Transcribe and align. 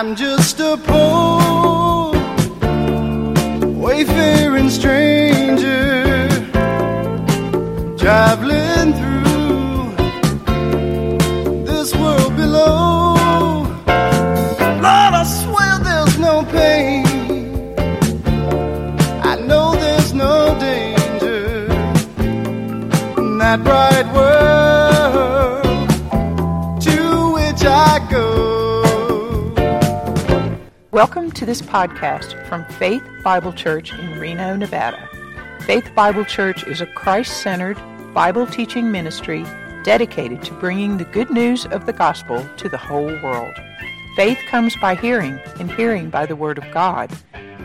I'm 0.00 0.14
just 0.14 0.60
a 0.60 0.76
poor, 0.76 2.12
wayfaring 3.84 4.70
stranger, 4.70 6.28
traveling 7.98 8.92
through 9.00 9.90
this 11.64 11.92
world 11.96 12.36
below. 12.36 13.14
Lord, 14.84 15.14
I 15.20 15.24
swear 15.24 15.80
there's 15.80 16.16
no 16.20 16.44
pain. 16.44 17.04
I 19.24 19.34
know 19.48 19.74
there's 19.74 20.14
no 20.14 20.56
danger 20.60 21.66
in 23.18 23.38
that 23.38 23.64
to 31.38 31.46
this 31.46 31.62
podcast 31.62 32.44
from 32.48 32.64
Faith 32.64 33.08
Bible 33.22 33.52
Church 33.52 33.92
in 33.92 34.18
Reno, 34.18 34.56
Nevada. 34.56 35.08
Faith 35.60 35.88
Bible 35.94 36.24
Church 36.24 36.66
is 36.66 36.80
a 36.80 36.86
Christ 36.86 37.44
centered 37.44 37.78
Bible 38.12 38.44
teaching 38.44 38.90
ministry 38.90 39.46
dedicated 39.84 40.42
to 40.42 40.54
bringing 40.54 40.96
the 40.96 41.04
good 41.04 41.30
news 41.30 41.64
of 41.66 41.86
the 41.86 41.92
gospel 41.92 42.44
to 42.56 42.68
the 42.68 42.76
whole 42.76 43.16
world. 43.22 43.54
Faith 44.16 44.40
comes 44.48 44.74
by 44.78 44.96
hearing, 44.96 45.38
and 45.60 45.70
hearing 45.70 46.10
by 46.10 46.26
the 46.26 46.34
Word 46.34 46.58
of 46.58 46.68
God. 46.72 47.16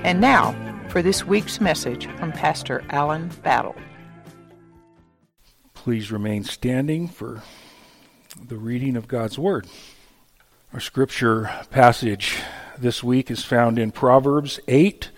And 0.03 0.21
now, 0.21 0.53
for 0.89 1.01
this 1.01 1.25
week's 1.25 1.59
message 1.59 2.05
from 2.19 2.31
Pastor 2.31 2.83
Alan 2.91 3.29
Battle. 3.41 3.75
Please 5.73 6.11
remain 6.11 6.43
standing 6.43 7.07
for 7.07 7.41
the 8.39 8.57
reading 8.57 8.95
of 8.95 9.07
God's 9.07 9.39
Word. 9.39 9.65
Our 10.73 10.79
scripture 10.79 11.49
passage 11.71 12.37
this 12.77 13.03
week 13.03 13.29
is 13.29 13.43
found 13.43 13.77
in 13.77 13.91
Proverbs 13.91 14.59
8, 14.67 15.09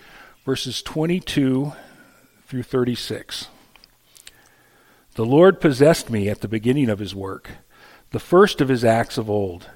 verses 0.44 0.82
22 0.82 1.72
through 2.46 2.62
36. 2.62 3.48
The 5.14 5.24
Lord 5.24 5.60
possessed 5.60 6.10
me 6.10 6.28
at 6.28 6.40
the 6.40 6.48
beginning 6.48 6.90
of 6.90 6.98
his 6.98 7.14
work, 7.14 7.50
the 8.10 8.20
first 8.20 8.60
of 8.60 8.68
his 8.68 8.84
acts 8.84 9.16
of 9.18 9.30
old. 9.30 9.70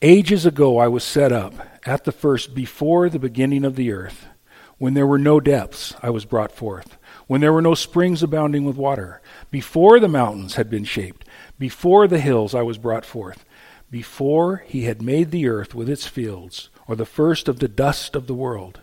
Ages 0.00 0.46
ago 0.46 0.78
I 0.78 0.88
was 0.88 1.02
set 1.02 1.32
up, 1.32 1.54
at 1.84 2.04
the 2.04 2.12
first, 2.12 2.54
before 2.54 3.08
the 3.08 3.18
beginning 3.18 3.64
of 3.64 3.76
the 3.76 3.92
earth. 3.92 4.26
When 4.78 4.94
there 4.94 5.06
were 5.06 5.18
no 5.18 5.40
depths, 5.40 5.94
I 6.02 6.10
was 6.10 6.24
brought 6.24 6.52
forth. 6.52 6.98
When 7.26 7.40
there 7.40 7.52
were 7.52 7.62
no 7.62 7.74
springs 7.74 8.22
abounding 8.22 8.64
with 8.64 8.76
water. 8.76 9.20
Before 9.50 9.98
the 9.98 10.08
mountains 10.08 10.54
had 10.54 10.70
been 10.70 10.84
shaped. 10.84 11.26
Before 11.58 12.06
the 12.06 12.20
hills, 12.20 12.54
I 12.54 12.62
was 12.62 12.78
brought 12.78 13.06
forth. 13.06 13.44
Before 13.90 14.64
he 14.66 14.84
had 14.84 15.00
made 15.00 15.30
the 15.30 15.48
earth 15.48 15.74
with 15.74 15.88
its 15.88 16.06
fields, 16.06 16.68
or 16.88 16.96
the 16.96 17.06
first 17.06 17.48
of 17.48 17.58
the 17.58 17.68
dust 17.68 18.14
of 18.14 18.26
the 18.26 18.34
world. 18.34 18.80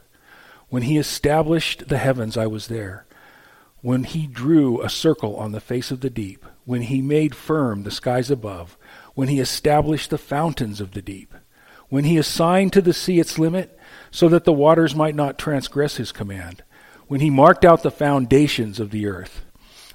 When 0.70 0.84
he 0.84 0.98
established 0.98 1.88
the 1.88 1.98
heavens, 1.98 2.38
I 2.38 2.48
was 2.48 2.68
there. 2.68 3.06
When 3.82 4.06
he 4.06 4.28
drew 4.28 4.82
a 4.82 4.90
circle 4.90 5.36
on 5.36 5.52
the 5.52 5.60
face 5.60 5.92
of 5.92 6.02
the 6.02 6.10
deep. 6.10 6.46
When 6.66 6.84
he 6.84 7.02
made 7.02 7.36
firm 7.36 7.84
the 7.84 7.92
skies 7.92 8.32
above. 8.32 8.78
When 9.14 9.28
he 9.28 9.40
established 9.40 10.10
the 10.10 10.18
fountains 10.18 10.82
of 10.82 10.92
the 10.92 11.02
deep. 11.02 11.34
When 11.90 12.06
he 12.06 12.18
assigned 12.18 12.74
to 12.74 12.82
the 12.82 12.94
sea 12.94 13.20
its 13.20 13.38
limit, 13.38 13.78
so 14.10 14.30
that 14.30 14.46
the 14.46 14.54
waters 14.54 14.96
might 14.96 15.16
not 15.16 15.38
transgress 15.38 15.98
his 15.98 16.12
command. 16.12 16.64
When 17.08 17.20
he 17.20 17.30
marked 17.30 17.66
out 17.66 17.84
the 17.84 17.92
foundations 17.92 18.80
of 18.80 18.92
the 18.92 19.06
earth. 19.06 19.46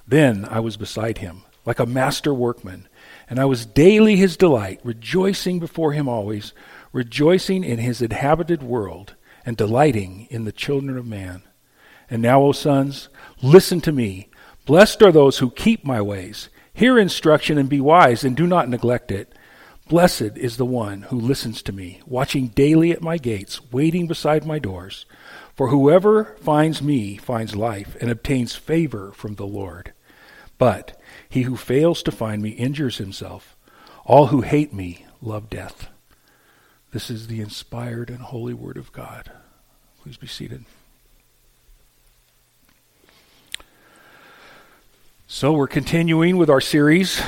Then 0.07 0.45
I 0.45 0.59
was 0.59 0.77
beside 0.77 1.17
him, 1.17 1.43
like 1.65 1.79
a 1.79 1.85
master 1.85 2.33
workman, 2.33 2.87
and 3.29 3.39
I 3.39 3.45
was 3.45 3.65
daily 3.65 4.15
his 4.15 4.37
delight, 4.37 4.79
rejoicing 4.83 5.59
before 5.59 5.93
him 5.93 6.07
always 6.07 6.53
rejoicing 6.91 7.63
in 7.63 7.79
his 7.79 8.01
inhabited 8.01 8.63
world, 8.63 9.15
and 9.45 9.55
delighting 9.57 10.27
in 10.29 10.45
the 10.45 10.51
children 10.51 10.97
of 10.97 11.05
man. 11.05 11.43
And 12.09 12.21
now, 12.21 12.41
O 12.41 12.51
sons, 12.51 13.09
listen 13.41 13.81
to 13.81 13.91
me. 13.91 14.29
Blessed 14.65 15.01
are 15.01 15.11
those 15.11 15.39
who 15.39 15.51
keep 15.51 15.83
my 15.85 16.01
ways. 16.01 16.49
Hear 16.73 16.99
instruction 16.99 17.57
and 17.57 17.69
be 17.69 17.81
wise, 17.81 18.23
and 18.23 18.35
do 18.35 18.47
not 18.47 18.69
neglect 18.69 19.11
it. 19.11 19.33
Blessed 19.87 20.37
is 20.37 20.57
the 20.57 20.65
one 20.65 21.03
who 21.03 21.19
listens 21.19 21.63
to 21.63 21.71
me, 21.71 21.99
watching 22.05 22.49
daily 22.49 22.91
at 22.91 23.01
my 23.01 23.17
gates, 23.17 23.71
waiting 23.71 24.05
beside 24.05 24.45
my 24.45 24.59
doors. 24.59 25.05
For 25.55 25.69
whoever 25.69 26.35
finds 26.41 26.81
me 26.81 27.17
finds 27.17 27.55
life 27.55 27.97
and 27.99 28.11
obtains 28.11 28.55
favor 28.55 29.11
from 29.13 29.35
the 29.35 29.47
Lord. 29.47 29.93
But 30.59 30.99
he 31.27 31.41
who 31.43 31.57
fails 31.57 32.03
to 32.03 32.11
find 32.11 32.41
me 32.41 32.51
injures 32.51 32.97
himself. 32.97 33.57
All 34.05 34.27
who 34.27 34.41
hate 34.41 34.73
me 34.73 35.05
love 35.21 35.49
death. 35.49 35.89
This 36.91 37.11
is 37.11 37.27
the 37.27 37.39
inspired 37.39 38.09
and 38.09 38.17
holy 38.17 38.55
Word 38.55 38.75
of 38.75 38.91
God. 38.91 39.31
Please 40.01 40.17
be 40.17 40.25
seated. 40.25 40.65
So, 45.27 45.53
we're 45.53 45.67
continuing 45.67 46.37
with 46.37 46.49
our 46.49 46.59
series, 46.59 47.21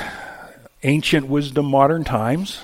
Ancient 0.82 1.28
Wisdom, 1.28 1.68
Modern 1.68 2.04
Times. 2.04 2.62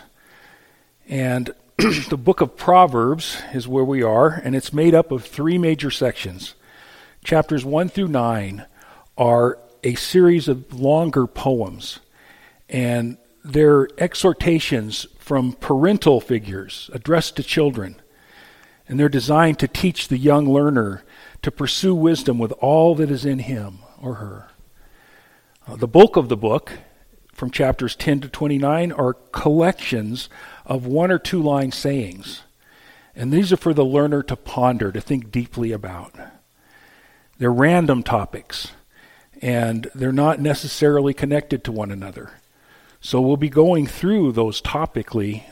And 1.08 1.54
the 1.78 2.18
book 2.18 2.42
of 2.42 2.58
Proverbs 2.58 3.38
is 3.54 3.68
where 3.68 3.86
we 3.86 4.02
are, 4.02 4.30
and 4.30 4.56
it's 4.56 4.74
made 4.74 4.96
up 4.96 5.12
of 5.12 5.24
three 5.24 5.60
major 5.60 5.92
sections. 5.92 6.56
Chapters 7.24 7.64
1 7.64 7.90
through 7.90 8.08
9 8.08 8.66
are 9.20 9.60
a 9.84 9.94
series 9.94 10.48
of 10.48 10.74
longer 10.74 11.28
poems, 11.28 12.00
and 12.68 13.18
they're 13.48 13.88
exhortations 13.98 15.08
from 15.20 15.54
parental 15.54 16.20
figures 16.20 16.90
addressed 16.94 17.36
to 17.38 17.44
children. 17.44 17.96
And 18.88 19.00
they're 19.00 19.10
designed 19.10 19.60
to 19.60 19.68
teach 19.68 20.08
the 20.08 20.18
young 20.18 20.48
learner 20.48 21.04
to 21.42 21.52
pursue 21.52 21.96
wisdom 21.96 22.40
with 22.40 22.52
all 22.54 22.96
that 22.96 23.12
is 23.12 23.26
in 23.26 23.40
him 23.40 23.80
or 24.02 24.16
her. 24.16 24.50
Uh, 25.68 25.76
the 25.76 25.88
bulk 25.88 26.16
of 26.16 26.30
the 26.30 26.38
book, 26.38 26.72
from 27.34 27.52
chapters 27.52 27.96
10 27.96 28.22
to 28.22 28.30
29, 28.30 28.92
are 28.94 29.14
collections 29.14 30.30
of 30.66 30.86
one 30.86 31.12
or 31.12 31.20
two 31.20 31.42
line 31.42 31.72
sayings. 31.72 32.44
And 33.16 33.34
these 33.34 33.52
are 33.52 33.58
for 33.58 33.74
the 33.74 33.86
learner 33.86 34.24
to 34.24 34.36
ponder, 34.36 34.92
to 34.92 35.02
think 35.02 35.32
deeply 35.32 35.72
about. 35.72 36.14
They're 37.38 37.52
random 37.52 38.04
topics, 38.04 38.72
and 39.42 39.90
they're 39.94 40.12
not 40.12 40.40
necessarily 40.40 41.14
connected 41.14 41.64
to 41.66 41.72
one 41.72 41.92
another. 41.92 42.32
So 43.00 43.22
we'll 43.22 43.38
be 43.38 43.50
going 43.50 43.88
through 43.88 44.32
those 44.32 44.62
topically 44.62 45.44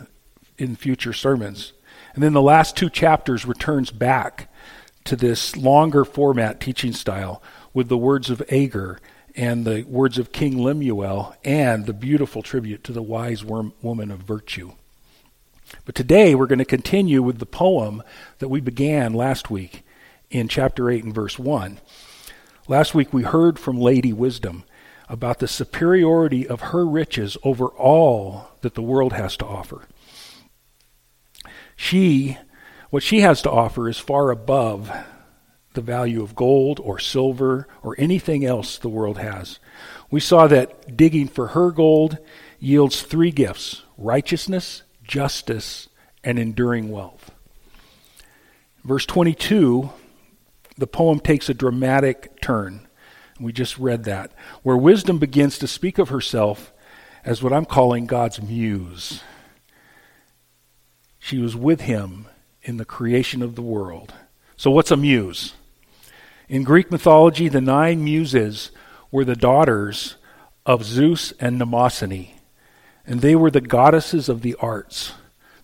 in 0.57 0.75
future 0.75 1.13
sermons. 1.13 1.73
And 2.13 2.23
then 2.23 2.33
the 2.33 2.41
last 2.41 2.75
two 2.75 2.89
chapters 2.89 3.45
returns 3.45 3.91
back 3.91 4.49
to 5.03 5.15
this 5.15 5.55
longer 5.55 6.03
format 6.03 6.59
teaching 6.59 6.93
style 6.93 7.41
with 7.73 7.89
the 7.89 7.97
words 7.97 8.29
of 8.29 8.41
Agur 8.49 8.99
and 9.35 9.65
the 9.65 9.83
words 9.83 10.17
of 10.17 10.31
King 10.31 10.57
Lemuel 10.57 11.35
and 11.43 11.85
the 11.85 11.93
beautiful 11.93 12.41
tribute 12.41 12.83
to 12.85 12.93
the 12.93 13.03
wise 13.03 13.43
woman 13.43 14.11
of 14.11 14.19
virtue. 14.19 14.71
But 15.83 15.95
today 15.95 16.35
we're 16.35 16.47
going 16.47 16.59
to 16.59 16.65
continue 16.65 17.21
with 17.21 17.39
the 17.39 17.45
poem 17.45 18.01
that 18.39 18.49
we 18.49 18.61
began 18.61 19.13
last 19.13 19.49
week 19.49 19.83
in 20.29 20.47
chapter 20.47 20.89
8 20.89 21.03
and 21.03 21.13
verse 21.13 21.37
1. 21.37 21.79
Last 22.67 22.95
week 22.95 23.13
we 23.13 23.23
heard 23.23 23.59
from 23.59 23.79
Lady 23.79 24.13
Wisdom 24.13 24.63
about 25.07 25.39
the 25.39 25.47
superiority 25.47 26.47
of 26.47 26.61
her 26.61 26.85
riches 26.85 27.37
over 27.43 27.67
all 27.67 28.49
that 28.61 28.73
the 28.73 28.81
world 28.81 29.13
has 29.13 29.37
to 29.37 29.45
offer. 29.45 29.87
She, 31.75 32.37
what 32.89 33.03
she 33.03 33.21
has 33.21 33.41
to 33.43 33.51
offer 33.51 33.89
is 33.89 33.99
far 33.99 34.31
above 34.31 34.91
the 35.73 35.81
value 35.81 36.23
of 36.23 36.35
gold 36.35 36.79
or 36.79 36.97
silver 36.97 37.67
or 37.83 37.95
anything 37.97 38.45
else 38.45 38.77
the 38.77 38.89
world 38.89 39.17
has. 39.17 39.59
We 40.09 40.19
saw 40.19 40.47
that 40.47 40.95
digging 40.97 41.27
for 41.27 41.47
her 41.47 41.71
gold 41.71 42.17
yields 42.59 43.01
three 43.01 43.31
gifts 43.31 43.83
righteousness, 43.97 44.83
justice, 45.03 45.87
and 46.23 46.39
enduring 46.39 46.89
wealth. 46.89 47.31
Verse 48.83 49.05
22, 49.05 49.89
the 50.77 50.87
poem 50.87 51.19
takes 51.19 51.49
a 51.49 51.53
dramatic 51.53 52.41
turn. 52.41 52.84
We 53.39 53.51
just 53.51 53.77
read 53.77 54.05
that, 54.05 54.31
where 54.63 54.77
wisdom 54.77 55.17
begins 55.17 55.57
to 55.59 55.67
speak 55.67 55.97
of 55.97 56.09
herself 56.09 56.71
as 57.25 57.43
what 57.43 57.51
I'm 57.51 57.65
calling 57.65 58.05
God's 58.05 58.41
muse. 58.41 59.21
She 61.19 61.39
was 61.39 61.55
with 61.55 61.81
him 61.81 62.27
in 62.61 62.77
the 62.77 62.85
creation 62.85 63.41
of 63.41 63.55
the 63.55 63.61
world. 63.61 64.13
So, 64.55 64.71
what's 64.71 64.91
a 64.91 64.97
muse? 64.97 65.53
In 66.47 66.63
Greek 66.63 66.91
mythology, 66.91 67.49
the 67.49 67.61
nine 67.61 68.03
muses 68.03 68.71
were 69.11 69.25
the 69.25 69.35
daughters 69.35 70.15
of 70.65 70.83
Zeus 70.83 71.33
and 71.39 71.59
Mnemosyne, 71.59 72.29
and 73.05 73.21
they 73.21 73.35
were 73.35 73.51
the 73.51 73.61
goddesses 73.61 74.29
of 74.29 74.41
the 74.41 74.55
arts. 74.59 75.13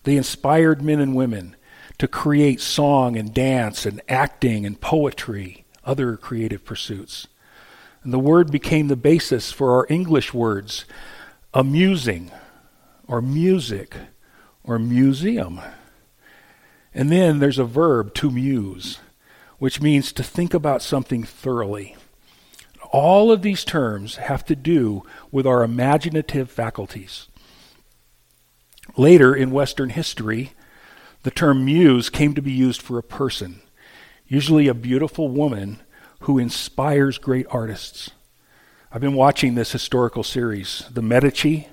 They 0.02 0.16
inspired 0.16 0.82
men 0.82 1.00
and 1.00 1.14
women 1.14 1.56
to 1.98 2.08
create 2.08 2.60
song 2.60 3.16
and 3.16 3.32
dance 3.32 3.86
and 3.86 4.00
acting 4.08 4.66
and 4.66 4.80
poetry, 4.80 5.64
other 5.84 6.16
creative 6.16 6.64
pursuits. 6.64 7.28
And 8.04 8.12
the 8.12 8.18
word 8.18 8.50
became 8.50 8.88
the 8.88 8.96
basis 8.96 9.52
for 9.52 9.72
our 9.72 9.86
English 9.88 10.34
words 10.34 10.84
amusing, 11.54 12.30
or 13.06 13.20
music, 13.20 13.94
or 14.64 14.78
museum. 14.78 15.60
And 16.94 17.10
then 17.10 17.38
there's 17.38 17.58
a 17.58 17.64
verb, 17.64 18.14
to 18.14 18.30
muse, 18.30 18.98
which 19.58 19.80
means 19.80 20.12
to 20.12 20.22
think 20.22 20.54
about 20.54 20.82
something 20.82 21.22
thoroughly. 21.22 21.96
All 22.90 23.30
of 23.30 23.42
these 23.42 23.64
terms 23.64 24.16
have 24.16 24.44
to 24.46 24.56
do 24.56 25.04
with 25.30 25.46
our 25.46 25.62
imaginative 25.62 26.50
faculties. 26.50 27.28
Later 28.96 29.34
in 29.34 29.50
Western 29.50 29.90
history, 29.90 30.52
the 31.22 31.30
term 31.30 31.64
muse 31.64 32.10
came 32.10 32.34
to 32.34 32.42
be 32.42 32.52
used 32.52 32.82
for 32.82 32.98
a 32.98 33.02
person, 33.02 33.62
usually 34.26 34.68
a 34.68 34.74
beautiful 34.74 35.28
woman 35.28 35.80
who 36.22 36.38
inspires 36.38 37.18
great 37.18 37.46
artists. 37.50 38.10
I've 38.90 39.00
been 39.00 39.14
watching 39.14 39.54
this 39.54 39.72
historical 39.72 40.22
series, 40.22 40.84
The 40.92 41.02
Medici, 41.02 41.68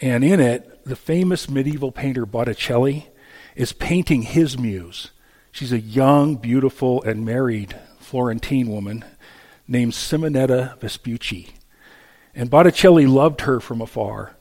and 0.00 0.24
in 0.24 0.40
it, 0.40 0.84
the 0.84 0.96
famous 0.96 1.48
medieval 1.48 1.92
painter 1.92 2.26
Botticelli 2.26 3.08
is 3.54 3.72
painting 3.72 4.22
his 4.22 4.58
muse. 4.58 5.10
She's 5.52 5.72
a 5.72 5.78
young, 5.78 6.36
beautiful, 6.36 7.02
and 7.02 7.24
married 7.24 7.76
Florentine 8.00 8.68
woman 8.68 9.04
named 9.68 9.92
Simonetta 9.92 10.78
Vespucci. 10.80 11.54
And 12.34 12.50
Botticelli 12.50 13.06
loved 13.06 13.42
her 13.42 13.60
from 13.60 13.80
afar. 13.80 14.36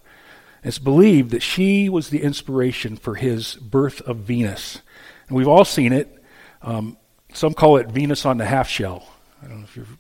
It's 0.64 0.80
believed 0.80 1.32
that 1.32 1.44
she 1.44 1.90
was 1.90 2.10
the 2.10 2.22
inspiration 2.24 2.96
for 2.96 3.16
his 3.16 3.56
Birth 3.56 4.02
of 4.02 4.18
Venus. 4.18 4.80
And 5.28 5.38
we've 5.38 5.48
all 5.48 5.66
seen 5.66 5.92
it. 5.92 6.24
Um, 6.62 6.98
some 7.34 7.54
call 7.54 7.78
it 7.78 7.88
Venus 7.88 8.26
on 8.26 8.38
the 8.38 8.46
half 8.46 8.68
shell. 8.68 9.08
I 9.42 9.48
don't 9.48 9.60
know 9.60 9.64
if 9.64 9.76
you've 9.76 9.98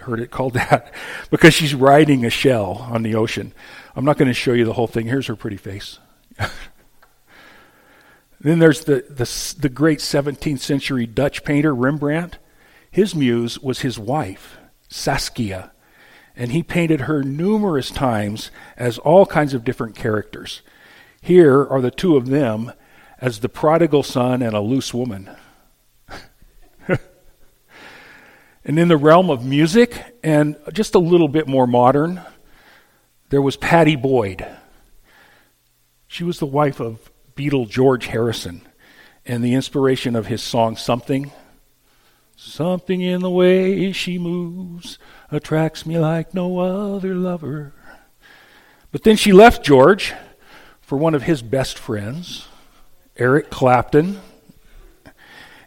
heard 0.00 0.20
it 0.20 0.30
called 0.30 0.54
that, 0.54 0.92
because 1.30 1.54
she's 1.54 1.74
riding 1.74 2.24
a 2.24 2.30
shell 2.30 2.86
on 2.90 3.02
the 3.02 3.14
ocean. 3.14 3.52
I'm 3.96 4.04
not 4.04 4.18
going 4.18 4.28
to 4.28 4.34
show 4.34 4.52
you 4.52 4.64
the 4.64 4.72
whole 4.72 4.86
thing. 4.86 5.06
Here's 5.06 5.26
her 5.26 5.36
pretty 5.36 5.56
face. 5.56 5.98
then 8.40 8.58
there's 8.58 8.84
the, 8.84 9.04
the, 9.08 9.60
the 9.60 9.68
great 9.68 10.00
17th 10.00 10.60
century 10.60 11.06
Dutch 11.06 11.44
painter 11.44 11.74
Rembrandt. 11.74 12.38
His 12.90 13.14
muse 13.14 13.58
was 13.58 13.80
his 13.80 13.98
wife, 13.98 14.56
Saskia 14.88 15.72
and 16.36 16.52
he 16.52 16.62
painted 16.62 17.02
her 17.02 17.22
numerous 17.22 17.90
times 17.90 18.50
as 18.76 18.98
all 18.98 19.26
kinds 19.26 19.54
of 19.54 19.64
different 19.64 19.94
characters. 19.94 20.62
Here 21.20 21.64
are 21.64 21.80
the 21.80 21.90
two 21.90 22.16
of 22.16 22.26
them 22.26 22.72
as 23.20 23.40
the 23.40 23.48
prodigal 23.48 24.02
son 24.02 24.42
and 24.42 24.54
a 24.54 24.60
loose 24.60 24.92
woman. 24.92 25.30
And 28.64 28.78
in 28.78 28.88
the 28.88 28.96
realm 28.96 29.30
of 29.30 29.44
music, 29.44 30.02
and 30.22 30.56
just 30.72 30.94
a 30.94 30.98
little 30.98 31.28
bit 31.28 31.46
more 31.46 31.66
modern, 31.66 32.20
there 33.28 33.42
was 33.42 33.56
Pattie 33.56 33.96
Boyd. 33.96 34.46
She 36.06 36.24
was 36.24 36.38
the 36.38 36.46
wife 36.46 36.80
of 36.80 37.10
Beatle 37.36 37.68
George 37.68 38.06
Harrison, 38.06 38.62
and 39.26 39.42
the 39.42 39.54
inspiration 39.54 40.16
of 40.16 40.26
his 40.26 40.42
song 40.42 40.76
Something. 40.76 41.32
Something 42.36 43.00
in 43.00 43.20
the 43.20 43.30
way 43.30 43.92
she 43.92 44.18
moves 44.18 44.98
attracts 45.30 45.86
me 45.86 45.98
like 45.98 46.34
no 46.34 46.58
other 46.58 47.14
lover. 47.14 47.72
But 48.92 49.02
then 49.02 49.16
she 49.16 49.32
left 49.32 49.64
George 49.64 50.14
for 50.80 50.96
one 50.96 51.14
of 51.14 51.22
his 51.22 51.42
best 51.42 51.78
friends, 51.78 52.46
Eric 53.16 53.50
Clapton, 53.50 54.20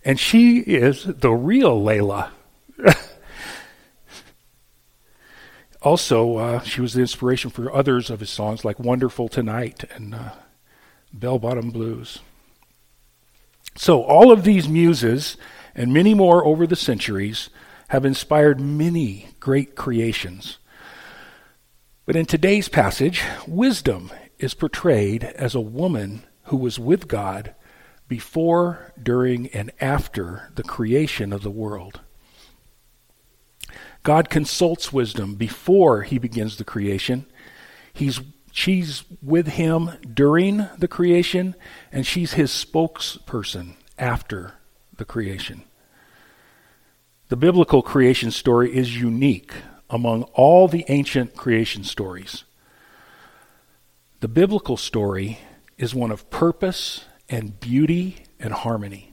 and 0.03 0.19
she 0.19 0.59
is 0.59 1.03
the 1.03 1.31
real 1.31 1.81
Layla. 1.81 2.29
also, 5.81 6.37
uh, 6.37 6.61
she 6.61 6.81
was 6.81 6.93
the 6.93 7.01
inspiration 7.01 7.49
for 7.49 7.73
others 7.73 8.09
of 8.09 8.19
his 8.19 8.29
songs 8.29 8.63
like 8.65 8.79
Wonderful 8.79 9.27
Tonight 9.29 9.83
and 9.91 10.15
uh, 10.15 10.31
Bell 11.13 11.39
Bottom 11.39 11.71
Blues. 11.71 12.19
So, 13.75 14.03
all 14.03 14.31
of 14.31 14.43
these 14.43 14.67
muses 14.67 15.37
and 15.75 15.93
many 15.93 16.13
more 16.13 16.43
over 16.45 16.65
the 16.65 16.75
centuries 16.75 17.49
have 17.89 18.05
inspired 18.05 18.59
many 18.59 19.29
great 19.39 19.75
creations. 19.75 20.57
But 22.05 22.15
in 22.15 22.25
today's 22.25 22.69
passage, 22.69 23.21
wisdom 23.47 24.11
is 24.39 24.53
portrayed 24.53 25.23
as 25.23 25.55
a 25.55 25.61
woman 25.61 26.23
who 26.43 26.57
was 26.57 26.79
with 26.79 27.07
God 27.07 27.53
before, 28.07 28.93
during, 29.01 29.47
and 29.47 29.71
after 29.81 30.51
the 30.55 30.63
creation 30.63 31.33
of 31.33 31.43
the 31.43 31.51
world. 31.51 32.01
God 34.07 34.29
consults 34.29 34.93
wisdom 34.93 35.35
before 35.35 36.03
he 36.03 36.17
begins 36.17 36.55
the 36.55 36.63
creation. 36.63 37.25
He's, 37.91 38.21
she's 38.53 39.03
with 39.21 39.47
him 39.47 39.91
during 40.13 40.65
the 40.77 40.87
creation, 40.87 41.55
and 41.91 42.07
she's 42.07 42.31
his 42.31 42.49
spokesperson 42.49 43.73
after 43.99 44.53
the 44.95 45.03
creation. 45.03 45.65
The 47.27 47.35
biblical 47.35 47.81
creation 47.81 48.31
story 48.31 48.73
is 48.73 48.95
unique 48.95 49.51
among 49.89 50.23
all 50.35 50.69
the 50.69 50.85
ancient 50.87 51.35
creation 51.35 51.83
stories. 51.83 52.45
The 54.21 54.29
biblical 54.29 54.77
story 54.77 55.39
is 55.77 55.93
one 55.93 56.11
of 56.11 56.29
purpose 56.29 57.03
and 57.27 57.59
beauty 57.59 58.23
and 58.39 58.53
harmony. 58.53 59.11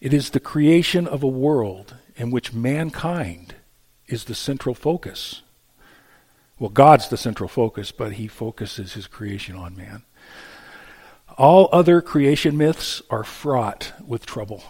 It 0.00 0.12
is 0.12 0.30
the 0.30 0.40
creation 0.40 1.06
of 1.06 1.22
a 1.22 1.28
world 1.28 1.94
in 2.16 2.30
which 2.30 2.52
mankind 2.52 3.54
is 4.06 4.24
the 4.24 4.34
central 4.34 4.74
focus. 4.74 5.42
Well, 6.58 6.70
God's 6.70 7.08
the 7.08 7.16
central 7.16 7.48
focus, 7.48 7.90
but 7.90 8.12
he 8.12 8.28
focuses 8.28 8.92
his 8.92 9.06
creation 9.06 9.56
on 9.56 9.76
man. 9.76 10.02
All 11.36 11.68
other 11.72 12.00
creation 12.00 12.56
myths 12.56 13.02
are 13.10 13.24
fraught 13.24 13.92
with 14.06 14.24
trouble. 14.24 14.62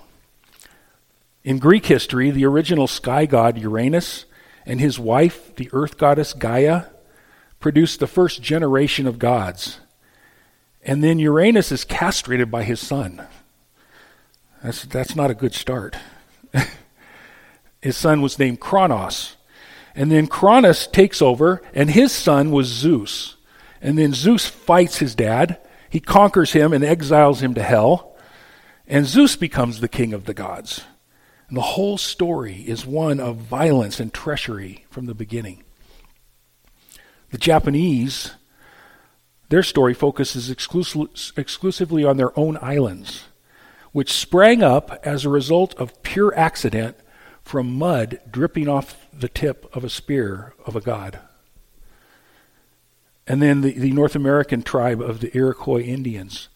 In 1.42 1.58
Greek 1.58 1.86
history, 1.86 2.30
the 2.30 2.46
original 2.46 2.86
sky 2.86 3.26
god 3.26 3.58
Uranus 3.58 4.24
and 4.64 4.80
his 4.80 4.98
wife, 4.98 5.54
the 5.56 5.68
earth 5.72 5.98
goddess 5.98 6.32
Gaia, 6.32 6.84
produced 7.60 8.00
the 8.00 8.06
first 8.06 8.40
generation 8.40 9.06
of 9.06 9.18
gods. 9.18 9.78
And 10.82 11.04
then 11.04 11.18
Uranus 11.18 11.70
is 11.70 11.84
castrated 11.84 12.50
by 12.50 12.62
his 12.62 12.80
son. 12.80 13.26
That's, 14.62 14.84
that's 14.84 15.14
not 15.14 15.30
a 15.30 15.34
good 15.34 15.54
start. 15.54 15.96
his 17.84 17.98
son 17.98 18.22
was 18.22 18.38
named 18.38 18.60
Kronos. 18.60 19.36
And 19.94 20.10
then 20.10 20.26
Cronus 20.26 20.86
takes 20.86 21.20
over, 21.20 21.60
and 21.74 21.90
his 21.90 22.12
son 22.12 22.50
was 22.50 22.66
Zeus. 22.66 23.36
And 23.82 23.98
then 23.98 24.14
Zeus 24.14 24.46
fights 24.46 25.00
his 25.00 25.14
dad. 25.14 25.60
He 25.90 26.00
conquers 26.00 26.54
him 26.54 26.72
and 26.72 26.82
exiles 26.82 27.42
him 27.42 27.52
to 27.52 27.62
hell. 27.62 28.16
And 28.86 29.04
Zeus 29.04 29.36
becomes 29.36 29.80
the 29.80 29.88
king 29.88 30.14
of 30.14 30.24
the 30.24 30.32
gods. 30.32 30.84
And 31.48 31.58
the 31.58 31.74
whole 31.76 31.98
story 31.98 32.62
is 32.66 32.86
one 32.86 33.20
of 33.20 33.36
violence 33.36 34.00
and 34.00 34.14
treachery 34.14 34.86
from 34.88 35.04
the 35.04 35.14
beginning. 35.14 35.62
The 37.32 37.38
Japanese, 37.38 38.30
their 39.50 39.62
story 39.62 39.92
focuses 39.92 40.48
exclusively 40.48 42.02
on 42.02 42.16
their 42.16 42.38
own 42.38 42.56
islands, 42.62 43.24
which 43.92 44.10
sprang 44.10 44.62
up 44.62 44.98
as 45.02 45.26
a 45.26 45.28
result 45.28 45.74
of 45.74 46.02
pure 46.02 46.34
accident 46.34 46.96
from 47.44 47.78
mud 47.78 48.20
dripping 48.30 48.68
off 48.68 49.06
the 49.12 49.28
tip 49.28 49.68
of 49.76 49.84
a 49.84 49.90
spear 49.90 50.54
of 50.66 50.74
a 50.74 50.80
god. 50.80 51.20
And 53.26 53.40
then 53.40 53.60
the, 53.60 53.72
the 53.72 53.92
North 53.92 54.16
American 54.16 54.62
tribe 54.62 55.00
of 55.00 55.20
the 55.20 55.34
Iroquois 55.36 55.82
Indians. 55.82 56.48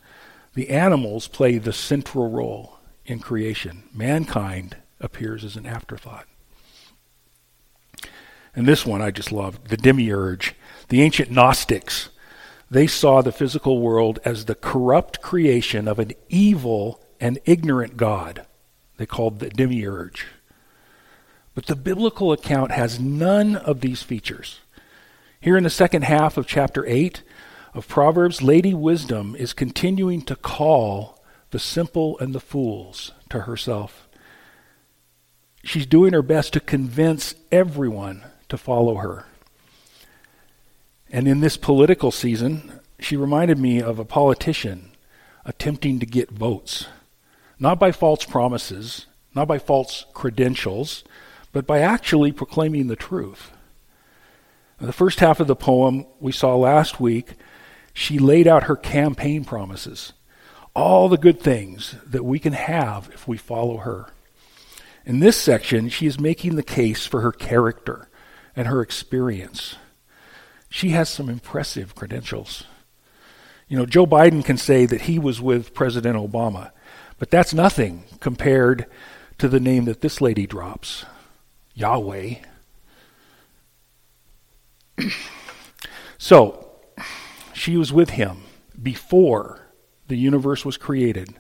The 0.54 0.70
animals 0.70 1.28
play 1.28 1.58
the 1.58 1.72
central 1.72 2.30
role 2.30 2.78
in 3.06 3.20
creation. 3.20 3.84
Mankind 3.94 4.76
appears 5.00 5.44
as 5.44 5.56
an 5.56 5.66
afterthought. 5.66 6.26
And 8.56 8.66
this 8.66 8.84
one 8.84 9.00
I 9.00 9.10
just 9.10 9.30
love 9.30 9.68
the 9.68 9.76
demiurge. 9.76 10.54
The 10.88 11.02
ancient 11.02 11.30
Gnostics, 11.30 12.08
they 12.70 12.86
saw 12.86 13.22
the 13.22 13.32
physical 13.32 13.80
world 13.80 14.18
as 14.24 14.44
the 14.44 14.54
corrupt 14.54 15.22
creation 15.22 15.86
of 15.86 15.98
an 15.98 16.12
evil 16.28 17.00
and 17.20 17.38
ignorant 17.44 17.96
God. 17.96 18.46
They 18.96 19.06
called 19.06 19.38
the 19.38 19.50
demiurge. 19.50 20.26
But 21.58 21.66
the 21.66 21.74
biblical 21.74 22.30
account 22.30 22.70
has 22.70 23.00
none 23.00 23.56
of 23.56 23.80
these 23.80 24.00
features. 24.00 24.60
Here 25.40 25.56
in 25.56 25.64
the 25.64 25.70
second 25.70 26.02
half 26.02 26.36
of 26.36 26.46
chapter 26.46 26.86
8 26.86 27.24
of 27.74 27.88
Proverbs, 27.88 28.40
Lady 28.40 28.72
Wisdom 28.72 29.34
is 29.34 29.54
continuing 29.54 30.22
to 30.22 30.36
call 30.36 31.20
the 31.50 31.58
simple 31.58 32.16
and 32.20 32.32
the 32.32 32.38
fools 32.38 33.10
to 33.30 33.40
herself. 33.40 34.06
She's 35.64 35.84
doing 35.84 36.12
her 36.12 36.22
best 36.22 36.52
to 36.52 36.60
convince 36.60 37.34
everyone 37.50 38.22
to 38.50 38.56
follow 38.56 38.94
her. 38.94 39.24
And 41.10 41.26
in 41.26 41.40
this 41.40 41.56
political 41.56 42.12
season, 42.12 42.78
she 43.00 43.16
reminded 43.16 43.58
me 43.58 43.82
of 43.82 43.98
a 43.98 44.04
politician 44.04 44.92
attempting 45.44 45.98
to 45.98 46.06
get 46.06 46.30
votes, 46.30 46.86
not 47.58 47.80
by 47.80 47.90
false 47.90 48.24
promises, 48.24 49.06
not 49.34 49.48
by 49.48 49.58
false 49.58 50.04
credentials, 50.14 51.02
but 51.52 51.66
by 51.66 51.80
actually 51.80 52.32
proclaiming 52.32 52.86
the 52.86 52.96
truth. 52.96 53.52
the 54.80 54.92
first 54.92 55.20
half 55.20 55.40
of 55.40 55.46
the 55.46 55.56
poem 55.56 56.06
we 56.20 56.32
saw 56.32 56.54
last 56.56 57.00
week, 57.00 57.32
she 57.92 58.18
laid 58.18 58.46
out 58.46 58.64
her 58.64 58.76
campaign 58.76 59.44
promises 59.44 60.12
all 60.78 61.08
the 61.08 61.18
good 61.18 61.40
things 61.40 61.96
that 62.06 62.24
we 62.24 62.38
can 62.38 62.52
have 62.52 63.10
if 63.12 63.26
we 63.26 63.36
follow 63.36 63.78
her. 63.78 64.06
In 65.04 65.18
this 65.18 65.36
section, 65.36 65.88
she 65.88 66.06
is 66.06 66.20
making 66.20 66.54
the 66.54 66.62
case 66.62 67.04
for 67.04 67.20
her 67.22 67.32
character 67.32 68.08
and 68.54 68.68
her 68.68 68.80
experience. 68.80 69.74
She 70.70 70.90
has 70.90 71.08
some 71.08 71.28
impressive 71.28 71.96
credentials. 71.96 72.62
You 73.66 73.76
know, 73.76 73.86
Joe 73.86 74.06
Biden 74.06 74.44
can 74.44 74.56
say 74.56 74.86
that 74.86 75.02
he 75.02 75.18
was 75.18 75.40
with 75.40 75.74
President 75.74 76.16
Obama, 76.16 76.70
but 77.18 77.30
that's 77.30 77.52
nothing 77.52 78.04
compared 78.20 78.86
to 79.38 79.48
the 79.48 79.58
name 79.58 79.86
that 79.86 80.00
this 80.00 80.20
lady 80.20 80.46
drops 80.46 81.04
Yahweh. 81.78 82.34
so, 86.18 86.70
she 87.54 87.76
was 87.76 87.92
with 87.92 88.10
him 88.10 88.42
before 88.82 89.68
the 90.08 90.16
universe 90.16 90.64
was 90.64 90.76
created. 90.76 91.38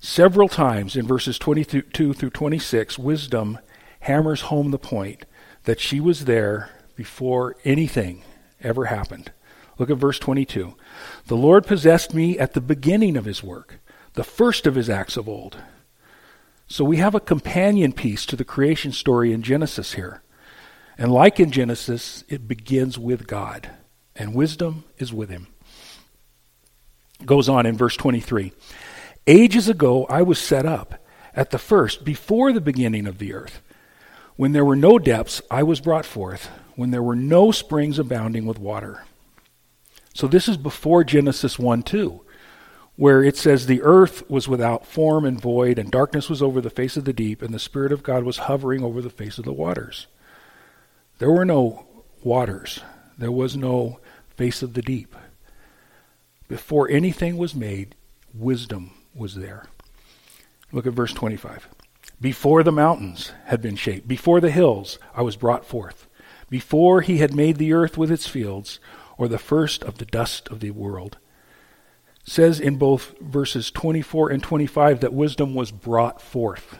Several 0.00 0.48
times 0.48 0.96
in 0.96 1.06
verses 1.06 1.38
22 1.38 2.12
through 2.12 2.30
26, 2.30 2.98
wisdom 2.98 3.58
hammers 4.00 4.42
home 4.42 4.72
the 4.72 4.78
point 4.78 5.24
that 5.64 5.78
she 5.78 6.00
was 6.00 6.24
there 6.24 6.70
before 6.96 7.54
anything 7.64 8.24
ever 8.60 8.86
happened. 8.86 9.30
Look 9.78 9.90
at 9.90 9.98
verse 9.98 10.18
22. 10.18 10.74
The 11.28 11.36
Lord 11.36 11.64
possessed 11.64 12.12
me 12.12 12.38
at 12.38 12.54
the 12.54 12.60
beginning 12.60 13.16
of 13.16 13.24
his 13.24 13.44
work, 13.44 13.78
the 14.14 14.24
first 14.24 14.66
of 14.66 14.74
his 14.74 14.90
acts 14.90 15.16
of 15.16 15.28
old. 15.28 15.58
So 16.72 16.86
we 16.86 16.96
have 16.96 17.14
a 17.14 17.20
companion 17.20 17.92
piece 17.92 18.24
to 18.24 18.34
the 18.34 18.46
creation 18.46 18.92
story 18.92 19.34
in 19.34 19.42
Genesis 19.42 19.92
here. 19.92 20.22
And 20.96 21.12
like 21.12 21.38
in 21.38 21.50
Genesis, 21.50 22.24
it 22.30 22.48
begins 22.48 22.98
with 22.98 23.26
God, 23.26 23.68
and 24.16 24.34
wisdom 24.34 24.84
is 24.96 25.12
with 25.12 25.28
him. 25.28 25.48
Goes 27.26 27.46
on 27.46 27.66
in 27.66 27.76
verse 27.76 27.94
23 27.98 28.54
Ages 29.26 29.68
ago 29.68 30.06
I 30.06 30.22
was 30.22 30.38
set 30.38 30.64
up 30.64 30.94
at 31.34 31.50
the 31.50 31.58
first, 31.58 32.06
before 32.06 32.54
the 32.54 32.60
beginning 32.62 33.06
of 33.06 33.18
the 33.18 33.34
earth. 33.34 33.60
When 34.36 34.52
there 34.52 34.64
were 34.64 34.74
no 34.74 34.98
depths, 34.98 35.42
I 35.50 35.64
was 35.64 35.78
brought 35.78 36.06
forth, 36.06 36.46
when 36.74 36.90
there 36.90 37.02
were 37.02 37.14
no 37.14 37.50
springs 37.52 37.98
abounding 37.98 38.46
with 38.46 38.58
water. 38.58 39.04
So 40.14 40.26
this 40.26 40.48
is 40.48 40.56
before 40.56 41.04
Genesis 41.04 41.58
1 41.58 41.82
2, 41.82 42.22
where 42.96 43.22
it 43.22 43.36
says, 43.36 43.66
The 43.66 43.82
earth 43.82 44.28
was 44.28 44.48
without 44.48 44.86
form 44.86 45.24
and 45.24 45.40
void, 45.40 45.78
and 45.78 45.90
darkness 45.90 46.28
was 46.28 46.42
over 46.42 46.60
the 46.60 46.70
face 46.70 46.96
of 46.96 47.04
the 47.04 47.12
deep, 47.12 47.42
and 47.42 47.54
the 47.54 47.58
Spirit 47.58 47.92
of 47.92 48.02
God 48.02 48.24
was 48.24 48.38
hovering 48.38 48.82
over 48.82 49.00
the 49.00 49.10
face 49.10 49.38
of 49.38 49.44
the 49.44 49.52
waters. 49.52 50.06
There 51.18 51.30
were 51.30 51.44
no 51.44 51.86
waters, 52.22 52.80
there 53.16 53.32
was 53.32 53.56
no 53.56 54.00
face 54.36 54.62
of 54.62 54.74
the 54.74 54.82
deep. 54.82 55.14
Before 56.48 56.88
anything 56.88 57.36
was 57.36 57.54
made, 57.54 57.94
wisdom 58.34 58.92
was 59.14 59.34
there. 59.36 59.66
Look 60.70 60.86
at 60.86 60.92
verse 60.92 61.12
25. 61.12 61.68
Before 62.20 62.62
the 62.62 62.72
mountains 62.72 63.32
had 63.46 63.60
been 63.60 63.76
shaped, 63.76 64.06
before 64.06 64.40
the 64.40 64.50
hills, 64.50 64.98
I 65.14 65.22
was 65.22 65.36
brought 65.36 65.66
forth. 65.66 66.06
Before 66.48 67.00
he 67.00 67.18
had 67.18 67.34
made 67.34 67.56
the 67.56 67.72
earth 67.72 67.98
with 67.98 68.10
its 68.10 68.26
fields, 68.26 68.78
or 69.18 69.28
the 69.28 69.38
first 69.38 69.82
of 69.82 69.98
the 69.98 70.04
dust 70.04 70.48
of 70.48 70.60
the 70.60 70.70
world. 70.70 71.18
Says 72.24 72.60
in 72.60 72.76
both 72.76 73.18
verses 73.18 73.70
24 73.70 74.30
and 74.30 74.42
25 74.42 75.00
that 75.00 75.12
wisdom 75.12 75.54
was 75.54 75.70
brought 75.70 76.20
forth. 76.20 76.78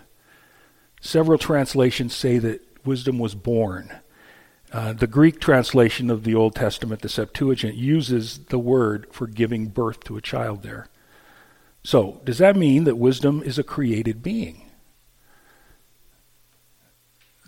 Several 1.00 1.38
translations 1.38 2.14
say 2.14 2.38
that 2.38 2.60
wisdom 2.84 3.18
was 3.18 3.34
born. 3.34 3.92
Uh, 4.72 4.92
the 4.92 5.06
Greek 5.06 5.40
translation 5.40 6.10
of 6.10 6.24
the 6.24 6.34
Old 6.34 6.54
Testament, 6.54 7.02
the 7.02 7.08
Septuagint, 7.08 7.74
uses 7.74 8.38
the 8.46 8.58
word 8.58 9.06
for 9.10 9.26
giving 9.26 9.66
birth 9.66 10.04
to 10.04 10.16
a 10.16 10.22
child 10.22 10.62
there. 10.62 10.88
So, 11.84 12.20
does 12.24 12.38
that 12.38 12.56
mean 12.56 12.84
that 12.84 12.96
wisdom 12.96 13.42
is 13.42 13.58
a 13.58 13.64
created 13.64 14.22
being? 14.22 14.70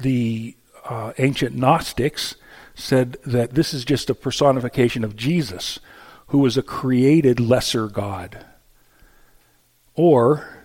The 0.01 0.57
uh, 0.85 1.13
ancient 1.19 1.55
Gnostics 1.55 2.35
said 2.75 3.17
that 3.25 3.55
this 3.55 3.73
is 3.73 3.85
just 3.85 4.11
a 4.11 4.15
personification 4.15 5.05
of 5.05 5.17
Jesus, 5.17 5.79
who 6.29 6.39
was 6.39 6.57
a 6.57 6.63
created 6.63 7.41
lesser 7.41 7.89
God. 7.89 8.45
Or 9.95 10.65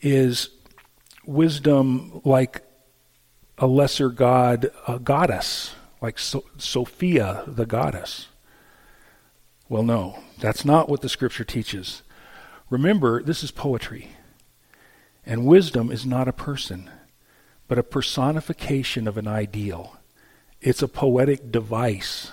is 0.00 0.50
wisdom 1.26 2.20
like 2.24 2.62
a 3.58 3.66
lesser 3.66 4.08
god, 4.08 4.70
a 4.86 4.98
goddess? 4.98 5.74
like 6.00 6.18
so- 6.18 6.44
Sophia, 6.58 7.44
the 7.46 7.66
goddess. 7.66 8.28
Well, 9.68 9.82
no, 9.82 10.18
that's 10.38 10.64
not 10.64 10.88
what 10.88 11.02
the 11.02 11.08
scripture 11.08 11.44
teaches. 11.44 12.02
Remember, 12.70 13.22
this 13.22 13.42
is 13.42 13.50
poetry. 13.50 14.10
And 15.26 15.46
wisdom 15.46 15.90
is 15.90 16.06
not 16.06 16.28
a 16.28 16.32
person, 16.32 16.90
but 17.66 17.78
a 17.78 17.82
personification 17.82 19.06
of 19.06 19.18
an 19.18 19.28
ideal. 19.28 19.96
It's 20.60 20.82
a 20.82 20.88
poetic 20.88 21.52
device 21.52 22.30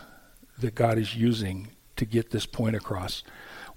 that 0.58 0.76
God 0.76 0.98
is 0.98 1.16
using 1.16 1.70
to 1.96 2.06
get 2.06 2.32
this 2.32 2.46
point 2.46 2.76
across. 2.76 3.24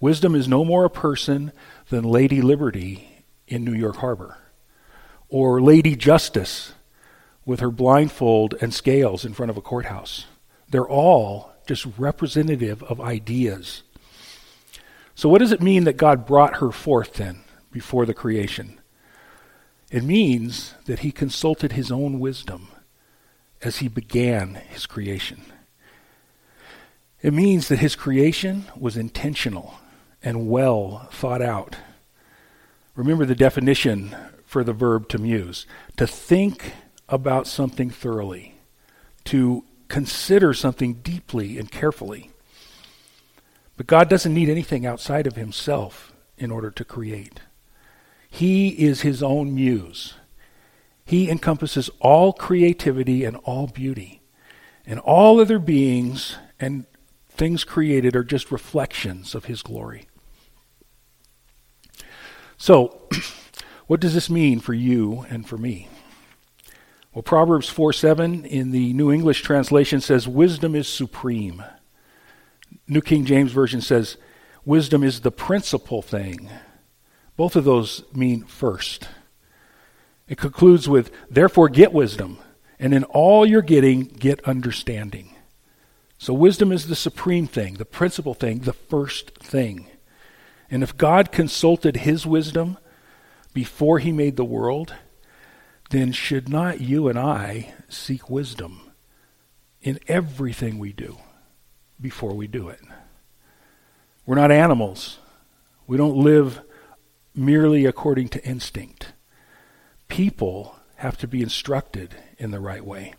Wisdom 0.01 0.35
is 0.35 0.47
no 0.47 0.65
more 0.65 0.85
a 0.85 0.91
person 0.91 1.53
than 1.89 2.05
Lady 2.05 2.41
Liberty 2.41 3.25
in 3.47 3.65
New 3.65 3.75
York 3.75 3.97
Harbor, 3.97 4.39
or 5.29 5.61
Lady 5.61 5.97
Justice 5.97 6.73
with 7.45 7.61
her 7.61 7.71
blindfold 7.71 8.55
and 8.61 8.73
scales 8.73 9.25
in 9.25 9.33
front 9.33 9.51
of 9.51 9.57
a 9.57 9.63
courthouse. 9.63 10.27
They're 10.69 10.89
all 10.89 11.53
just 11.67 11.87
representative 11.99 12.83
of 12.85 13.01
ideas. 13.01 13.83
So, 15.15 15.29
what 15.29 15.39
does 15.39 15.53
it 15.53 15.63
mean 15.63 15.85
that 15.85 15.97
God 15.97 16.27
brought 16.27 16.59
her 16.59 16.71
forth 16.71 17.15
then 17.15 17.41
before 17.73 18.07
the 18.07 18.15
creation? 18.15 18.79
It 19.91 20.05
means 20.05 20.75
that 20.85 21.01
he 21.01 21.11
consulted 21.11 21.73
his 21.73 21.91
own 21.91 22.21
wisdom 22.21 22.69
as 23.63 23.79
he 23.79 23.89
began 23.89 24.55
his 24.55 24.87
creation. 24.87 25.41
It 27.21 27.35
means 27.35 27.69
that 27.69 27.81
his 27.81 27.97
creation 27.97 28.67
was 28.77 28.97
intentional 28.97 29.75
and 30.23 30.49
well 30.49 31.09
thought 31.13 31.43
out. 31.43 31.77
Remember 32.95 33.25
the 33.25 33.35
definition 33.35 34.15
for 34.45 34.65
the 34.65 34.73
verb 34.73 35.09
to 35.09 35.19
muse 35.19 35.67
to 35.97 36.07
think 36.07 36.73
about 37.09 37.47
something 37.47 37.91
thoroughly, 37.91 38.55
to 39.25 39.65
consider 39.89 40.53
something 40.55 40.95
deeply 40.95 41.59
and 41.59 41.71
carefully. 41.71 42.31
But 43.77 43.87
God 43.87 44.09
doesn't 44.09 44.35
need 44.35 44.49
anything 44.49 44.85
outside 44.85 45.27
of 45.27 45.37
himself 45.37 46.13
in 46.37 46.51
order 46.51 46.71
to 46.71 46.85
create. 46.85 47.41
He 48.29 48.69
is 48.71 49.01
his 49.01 49.23
own 49.23 49.55
muse. 49.55 50.15
He 51.05 51.31
encompasses 51.31 51.89
all 52.01 52.33
creativity 52.33 53.25
and 53.25 53.37
all 53.39 53.67
beauty. 53.67 54.21
And 54.87 55.01
all 55.01 55.41
other 55.41 55.59
beings 55.59 56.37
and 56.59 56.87
things 57.39 57.65
created 57.65 58.15
are 58.17 58.25
just 58.25 58.51
reflections 58.51 59.35
of 59.35 59.47
his 59.47 59.63
glory. 59.63 60.07
So, 62.59 63.01
what 63.87 64.01
does 64.01 64.13
this 64.13 64.29
mean 64.29 64.61
for 64.61 64.75
you 64.75 65.25
and 65.31 65.49
for 65.49 65.57
me? 65.57 65.89
Well, 67.15 67.23
Proverbs 67.23 67.69
4 67.69 67.93
7 67.93 68.45
in 68.45 68.73
the 68.73 68.93
New 68.93 69.11
English 69.11 69.43
translation 69.43 70.01
says, 70.01 70.29
Wisdom 70.29 70.75
is 70.75 70.89
supreme. 70.89 71.65
New 72.87 73.01
King 73.01 73.25
James 73.25 73.53
Version 73.53 73.81
says, 73.81 74.19
Wisdom 74.65 75.03
is 75.03 75.21
the 75.21 75.31
principal 75.31 76.03
thing. 76.03 76.51
Both 77.37 77.57
of 77.57 77.65
those 77.65 78.03
mean 78.13 78.45
first. 78.45 79.09
It 80.29 80.37
concludes 80.37 80.89
with, 80.89 81.11
Therefore 81.31 81.69
get 81.69 81.93
wisdom, 81.93 82.39
and 82.79 82.93
in 82.93 83.05
all 83.05 83.47
you're 83.47 83.63
getting, 83.63 84.05
get 84.05 84.45
understanding. 84.45 85.35
So 86.19 86.35
wisdom 86.35 86.73
is 86.73 86.89
the 86.89 86.97
supreme 86.97 87.47
thing, 87.47 87.75
the 87.75 87.85
principal 87.85 88.35
thing, 88.35 88.61
the 88.61 88.73
first 88.73 89.37
thing. 89.39 89.87
And 90.69 90.83
if 90.83 90.97
God 90.97 91.31
consulted 91.31 91.99
his 91.99 92.27
wisdom 92.27 92.77
before 93.55 94.01
he 94.01 94.11
made 94.11 94.37
the 94.37 94.45
world, 94.45 94.95
then 95.91 96.13
should 96.13 96.49
not 96.49 96.81
you 96.81 97.09
and 97.09 97.19
I 97.19 97.73
seek 97.89 98.29
wisdom 98.29 98.91
in 99.81 100.01
everything 100.09 100.79
we 100.79 100.93
do 100.93 101.19
before 102.01 102.35
we 102.35 102.49
do 102.49 102.69
it? 102.69 102.81
We're 104.27 104.35
not 104.35 104.51
animals. 104.51 105.19
We 105.87 105.97
don't 105.97 106.17
live 106.17 106.61
merely 107.35 107.87
according 107.87 108.29
to 108.31 108.45
instinct. 108.45 109.13
People 110.09 110.77
have 110.97 111.17
to 111.19 111.29
be 111.29 111.43
instructed 111.43 112.17
in 112.39 112.51
the 112.51 112.61
right 112.61 112.85
way. 112.85 113.15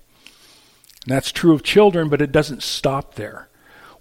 And 1.10 1.16
that's 1.16 1.32
true 1.32 1.54
of 1.54 1.64
children, 1.64 2.08
but 2.08 2.22
it 2.22 2.32
doesn't 2.32 2.62
stop 2.62 3.16
there. 3.16 3.50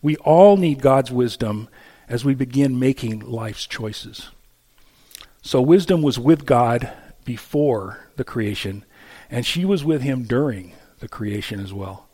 We 0.02 0.16
all 0.16 0.58
need 0.58 0.82
God's 0.82 1.10
wisdom 1.10 1.70
as 2.06 2.22
we 2.22 2.34
begin 2.34 2.78
making 2.78 3.20
life's 3.20 3.66
choices. 3.66 4.28
So, 5.40 5.62
wisdom 5.62 6.02
was 6.02 6.18
with 6.18 6.44
God 6.44 6.92
before 7.24 8.10
the 8.16 8.24
creation, 8.24 8.84
and 9.30 9.46
she 9.46 9.64
was 9.64 9.86
with 9.86 10.02
him 10.02 10.24
during 10.24 10.74
the 10.98 11.08
creation 11.08 11.60
as 11.60 11.72
well. 11.72 12.08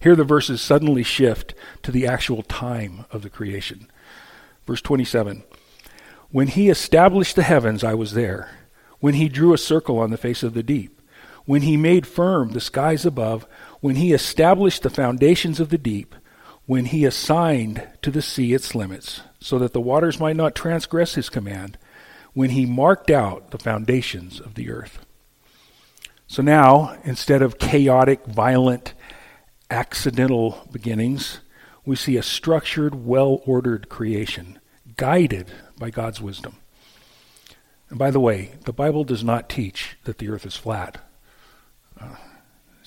Here 0.00 0.16
the 0.16 0.24
verses 0.24 0.60
suddenly 0.60 1.04
shift 1.04 1.54
to 1.84 1.92
the 1.92 2.08
actual 2.08 2.42
time 2.42 3.04
of 3.12 3.22
the 3.22 3.30
creation. 3.30 3.88
Verse 4.66 4.82
27 4.82 5.44
When 6.32 6.48
he 6.48 6.70
established 6.70 7.36
the 7.36 7.44
heavens, 7.44 7.84
I 7.84 7.94
was 7.94 8.14
there. 8.14 8.50
When 8.98 9.14
he 9.14 9.28
drew 9.28 9.54
a 9.54 9.58
circle 9.58 10.00
on 10.00 10.10
the 10.10 10.16
face 10.16 10.42
of 10.42 10.54
the 10.54 10.64
deep. 10.64 11.00
When 11.44 11.62
he 11.62 11.76
made 11.76 12.08
firm 12.08 12.50
the 12.50 12.60
skies 12.60 13.06
above. 13.06 13.46
When 13.80 13.96
he 13.96 14.12
established 14.12 14.82
the 14.82 14.90
foundations 14.90 15.60
of 15.60 15.68
the 15.70 15.78
deep. 15.78 16.14
When 16.66 16.86
he 16.86 17.04
assigned 17.04 17.86
to 18.02 18.10
the 18.10 18.22
sea 18.22 18.52
its 18.52 18.74
limits, 18.74 19.20
so 19.38 19.56
that 19.60 19.72
the 19.72 19.80
waters 19.80 20.18
might 20.18 20.34
not 20.34 20.56
transgress 20.56 21.14
his 21.14 21.28
command. 21.28 21.78
When 22.32 22.50
he 22.50 22.66
marked 22.66 23.10
out 23.10 23.52
the 23.52 23.58
foundations 23.58 24.40
of 24.40 24.54
the 24.54 24.70
earth. 24.70 25.06
So 26.26 26.42
now, 26.42 26.98
instead 27.04 27.40
of 27.40 27.58
chaotic, 27.58 28.26
violent, 28.26 28.94
accidental 29.70 30.66
beginnings, 30.72 31.38
we 31.84 31.94
see 31.94 32.16
a 32.16 32.22
structured, 32.22 33.06
well 33.06 33.40
ordered 33.46 33.88
creation, 33.88 34.58
guided 34.96 35.52
by 35.78 35.90
God's 35.90 36.20
wisdom. 36.20 36.56
And 37.90 37.98
by 37.98 38.10
the 38.10 38.20
way, 38.20 38.52
the 38.64 38.72
Bible 38.72 39.04
does 39.04 39.22
not 39.22 39.48
teach 39.48 39.96
that 40.04 40.18
the 40.18 40.28
earth 40.28 40.44
is 40.44 40.56
flat. 40.56 40.98
Uh, 42.00 42.16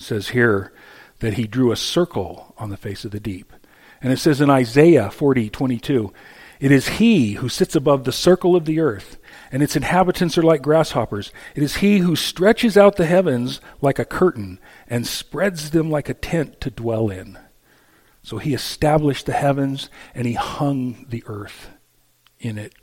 says 0.00 0.30
here 0.30 0.72
that 1.20 1.34
he 1.34 1.46
drew 1.46 1.70
a 1.70 1.76
circle 1.76 2.54
on 2.58 2.70
the 2.70 2.76
face 2.76 3.04
of 3.04 3.10
the 3.10 3.20
deep. 3.20 3.52
And 4.02 4.12
it 4.12 4.18
says 4.18 4.40
in 4.40 4.50
Isaiah 4.50 5.10
40:22, 5.10 6.12
it 6.58 6.72
is 6.72 6.88
he 6.88 7.34
who 7.34 7.48
sits 7.48 7.74
above 7.74 8.04
the 8.04 8.12
circle 8.12 8.54
of 8.54 8.66
the 8.66 8.80
earth, 8.80 9.18
and 9.50 9.62
its 9.62 9.76
inhabitants 9.76 10.36
are 10.36 10.42
like 10.42 10.60
grasshoppers. 10.62 11.32
It 11.54 11.62
is 11.62 11.76
he 11.76 11.98
who 11.98 12.16
stretches 12.16 12.76
out 12.76 12.96
the 12.96 13.06
heavens 13.06 13.60
like 13.80 13.98
a 13.98 14.04
curtain 14.04 14.58
and 14.86 15.06
spreads 15.06 15.70
them 15.70 15.90
like 15.90 16.08
a 16.08 16.14
tent 16.14 16.60
to 16.60 16.70
dwell 16.70 17.08
in. 17.08 17.38
So 18.22 18.36
he 18.36 18.52
established 18.52 19.24
the 19.24 19.32
heavens 19.32 19.88
and 20.14 20.26
he 20.26 20.34
hung 20.34 21.06
the 21.08 21.24
earth 21.26 21.70
in 22.38 22.58
it. 22.58 22.74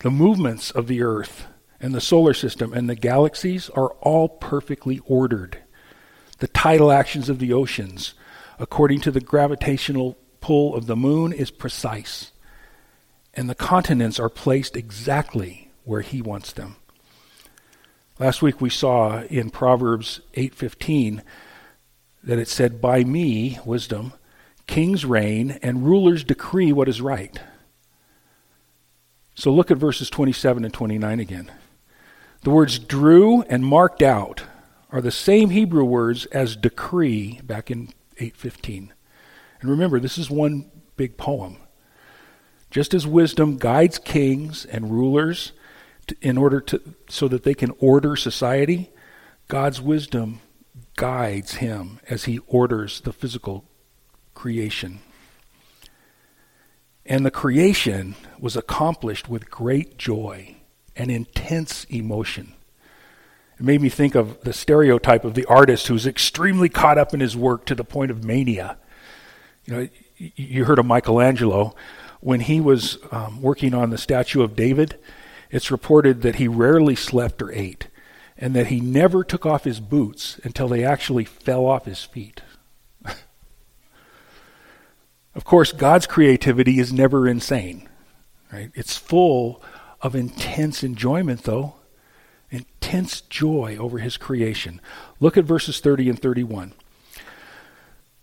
The 0.00 0.10
movements 0.10 0.70
of 0.70 0.86
the 0.86 1.02
earth 1.02 1.46
and 1.80 1.94
the 1.94 2.00
solar 2.00 2.34
system 2.34 2.72
and 2.72 2.88
the 2.88 2.94
galaxies 2.94 3.70
are 3.70 3.90
all 4.00 4.28
perfectly 4.28 5.00
ordered. 5.06 5.58
The 6.38 6.48
tidal 6.48 6.92
actions 6.92 7.28
of 7.28 7.38
the 7.38 7.52
oceans, 7.52 8.14
according 8.58 9.00
to 9.02 9.10
the 9.10 9.20
gravitational 9.20 10.16
pull 10.40 10.74
of 10.74 10.86
the 10.86 10.96
moon, 10.96 11.32
is 11.32 11.50
precise. 11.50 12.32
And 13.34 13.48
the 13.48 13.54
continents 13.54 14.18
are 14.18 14.28
placed 14.28 14.76
exactly 14.76 15.70
where 15.84 16.00
he 16.00 16.20
wants 16.20 16.52
them. 16.52 16.76
Last 18.18 18.42
week 18.42 18.60
we 18.60 18.68
saw 18.68 19.22
in 19.22 19.50
Proverbs 19.50 20.20
8:15 20.34 21.22
that 22.22 22.38
it 22.38 22.48
said 22.48 22.80
by 22.80 23.02
me, 23.02 23.58
wisdom, 23.64 24.12
kings 24.66 25.06
reign 25.06 25.58
and 25.62 25.86
rulers 25.86 26.22
decree 26.22 26.72
what 26.72 26.88
is 26.88 27.00
right. 27.00 27.40
So 29.34 29.50
look 29.50 29.70
at 29.70 29.78
verses 29.78 30.10
27 30.10 30.64
and 30.64 30.74
29 30.74 31.18
again. 31.18 31.50
The 32.42 32.50
words 32.50 32.78
drew 32.78 33.42
and 33.42 33.64
marked 33.64 34.02
out 34.02 34.44
are 34.90 35.02
the 35.02 35.10
same 35.10 35.50
Hebrew 35.50 35.84
words 35.84 36.24
as 36.26 36.56
decree 36.56 37.40
back 37.44 37.70
in 37.70 37.92
815. 38.16 38.92
And 39.60 39.70
remember, 39.70 40.00
this 40.00 40.16
is 40.16 40.30
one 40.30 40.70
big 40.96 41.18
poem. 41.18 41.58
Just 42.70 42.94
as 42.94 43.06
wisdom 43.06 43.58
guides 43.58 43.98
kings 43.98 44.64
and 44.64 44.90
rulers 44.90 45.52
to, 46.06 46.16
in 46.22 46.38
order 46.38 46.60
to 46.62 46.80
so 47.08 47.28
that 47.28 47.42
they 47.42 47.54
can 47.54 47.72
order 47.78 48.16
society, 48.16 48.90
God's 49.48 49.82
wisdom 49.82 50.40
guides 50.96 51.56
him 51.56 52.00
as 52.08 52.24
he 52.24 52.38
orders 52.46 53.02
the 53.02 53.12
physical 53.12 53.64
creation. 54.34 55.00
And 57.04 57.26
the 57.26 57.30
creation 57.30 58.14
was 58.38 58.56
accomplished 58.56 59.28
with 59.28 59.50
great 59.50 59.98
joy 59.98 60.59
and 61.00 61.10
intense 61.10 61.84
emotion. 61.84 62.52
It 63.58 63.64
made 63.64 63.80
me 63.80 63.88
think 63.88 64.14
of 64.14 64.38
the 64.42 64.52
stereotype 64.52 65.24
of 65.24 65.32
the 65.32 65.46
artist 65.46 65.86
who's 65.86 66.06
extremely 66.06 66.68
caught 66.68 66.98
up 66.98 67.14
in 67.14 67.20
his 67.20 67.34
work 67.34 67.64
to 67.66 67.74
the 67.74 67.84
point 67.84 68.10
of 68.10 68.22
mania. 68.22 68.76
You 69.64 69.74
know, 69.74 69.88
you 70.18 70.66
heard 70.66 70.78
of 70.78 70.84
Michelangelo. 70.84 71.74
When 72.20 72.40
he 72.40 72.60
was 72.60 72.98
um, 73.10 73.40
working 73.40 73.72
on 73.72 73.88
the 73.88 73.96
statue 73.96 74.42
of 74.42 74.54
David, 74.54 74.98
it's 75.50 75.70
reported 75.70 76.20
that 76.20 76.36
he 76.36 76.46
rarely 76.46 76.94
slept 76.94 77.40
or 77.40 77.50
ate, 77.50 77.88
and 78.36 78.54
that 78.54 78.66
he 78.66 78.78
never 78.78 79.24
took 79.24 79.46
off 79.46 79.64
his 79.64 79.80
boots 79.80 80.38
until 80.44 80.68
they 80.68 80.84
actually 80.84 81.24
fell 81.24 81.64
off 81.64 81.86
his 81.86 82.04
feet. 82.04 82.42
Of 85.32 85.44
course, 85.44 85.70
God's 85.70 86.08
creativity 86.08 86.80
is 86.80 86.92
never 86.92 87.28
insane, 87.28 87.88
right? 88.52 88.72
It's 88.74 88.96
full 88.96 89.62
of 90.02 90.14
intense 90.14 90.82
enjoyment, 90.82 91.44
though. 91.44 91.74
Intense 92.50 93.20
joy 93.20 93.76
over 93.78 93.98
his 93.98 94.16
creation. 94.16 94.80
Look 95.20 95.36
at 95.36 95.44
verses 95.44 95.80
30 95.80 96.10
and 96.10 96.20
31. 96.20 96.72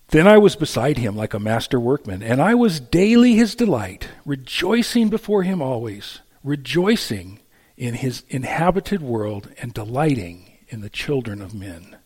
Then 0.10 0.28
I 0.28 0.38
was 0.38 0.56
beside 0.56 0.98
him 0.98 1.16
like 1.16 1.34
a 1.34 1.40
master 1.40 1.80
workman, 1.80 2.24
and 2.24 2.42
I 2.42 2.56
was 2.56 2.80
daily 2.80 3.34
his 3.36 3.56
delight, 3.56 4.08
rejoicing 4.26 5.10
before 5.10 5.44
him 5.44 5.62
always, 5.62 6.20
rejoicing 6.44 7.40
in 7.76 7.94
his 7.96 8.24
inhabited 8.30 9.02
world 9.02 9.50
and 9.62 9.74
delighting 9.74 10.58
in 10.70 10.82
the 10.82 10.90
children 10.90 11.42
of 11.42 11.54
men. 11.54 11.98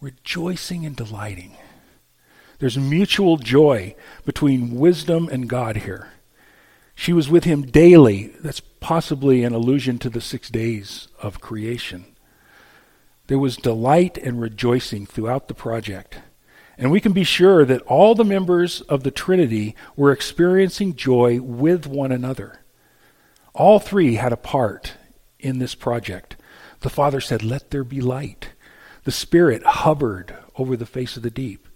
Rejoicing 0.00 0.84
and 0.84 0.96
delighting. 0.96 1.56
There's 2.58 2.76
mutual 2.76 3.36
joy 3.36 3.94
between 4.24 4.76
wisdom 4.76 5.28
and 5.30 5.48
God 5.48 5.76
here. 5.78 6.08
She 6.94 7.12
was 7.12 7.28
with 7.28 7.44
him 7.44 7.62
daily. 7.62 8.32
That's 8.40 8.60
possibly 8.60 9.42
an 9.42 9.52
allusion 9.52 9.98
to 9.98 10.10
the 10.10 10.20
six 10.20 10.48
days 10.48 11.08
of 11.20 11.40
creation. 11.40 12.06
There 13.26 13.38
was 13.38 13.56
delight 13.56 14.18
and 14.18 14.40
rejoicing 14.40 15.06
throughout 15.06 15.48
the 15.48 15.54
project. 15.54 16.18
And 16.76 16.90
we 16.90 17.00
can 17.00 17.12
be 17.12 17.24
sure 17.24 17.64
that 17.64 17.82
all 17.82 18.14
the 18.14 18.24
members 18.24 18.80
of 18.82 19.02
the 19.02 19.10
Trinity 19.10 19.74
were 19.96 20.12
experiencing 20.12 20.96
joy 20.96 21.40
with 21.40 21.86
one 21.86 22.12
another. 22.12 22.60
All 23.54 23.78
three 23.78 24.16
had 24.16 24.32
a 24.32 24.36
part 24.36 24.94
in 25.38 25.58
this 25.58 25.74
project. 25.74 26.36
The 26.80 26.90
Father 26.90 27.20
said, 27.20 27.42
Let 27.42 27.70
there 27.70 27.84
be 27.84 28.00
light. 28.00 28.50
The 29.04 29.12
Spirit 29.12 29.64
hovered 29.64 30.34
over 30.56 30.76
the 30.76 30.86
face 30.86 31.16
of 31.16 31.22
the 31.22 31.30
deep 31.30 31.68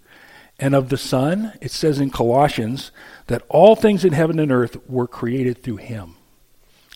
and 0.58 0.74
of 0.74 0.88
the 0.88 0.96
Son, 0.96 1.52
it 1.60 1.70
says 1.70 2.00
in 2.00 2.10
Colossians 2.10 2.90
that 3.26 3.42
all 3.48 3.76
things 3.76 4.04
in 4.04 4.12
heaven 4.12 4.38
and 4.38 4.50
earth 4.50 4.76
were 4.88 5.06
created 5.06 5.62
through 5.62 5.76
him, 5.76 6.16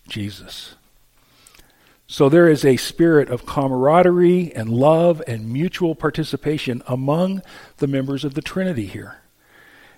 Jesus. 0.09 0.75
So 2.09 2.29
there 2.29 2.49
is 2.49 2.65
a 2.65 2.77
spirit 2.77 3.31
of 3.31 3.47
camaraderie 3.47 4.53
and 4.55 4.69
love 4.69 5.23
and 5.27 5.51
mutual 5.51 5.95
participation 5.95 6.83
among 6.87 7.43
the 7.79 7.87
members 7.87 8.25
of 8.25 8.35
the 8.35 8.43
Trinity 8.43 8.87
here. 8.87 9.19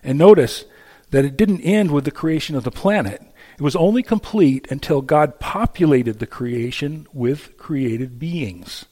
And 0.05 0.19
notice 0.19 0.65
that 1.11 1.25
it 1.25 1.37
didn't 1.37 1.63
end 1.63 1.91
with 1.91 2.05
the 2.05 2.11
creation 2.11 2.55
of 2.55 2.65
the 2.65 2.71
planet. 2.71 3.23
It 3.59 3.63
was 3.63 3.75
only 3.75 4.03
complete 4.03 4.71
until 4.71 5.01
God 5.01 5.41
populated 5.41 6.19
the 6.19 6.27
creation 6.27 7.07
with 7.13 7.57
created 7.57 8.19
beings, 8.19 8.85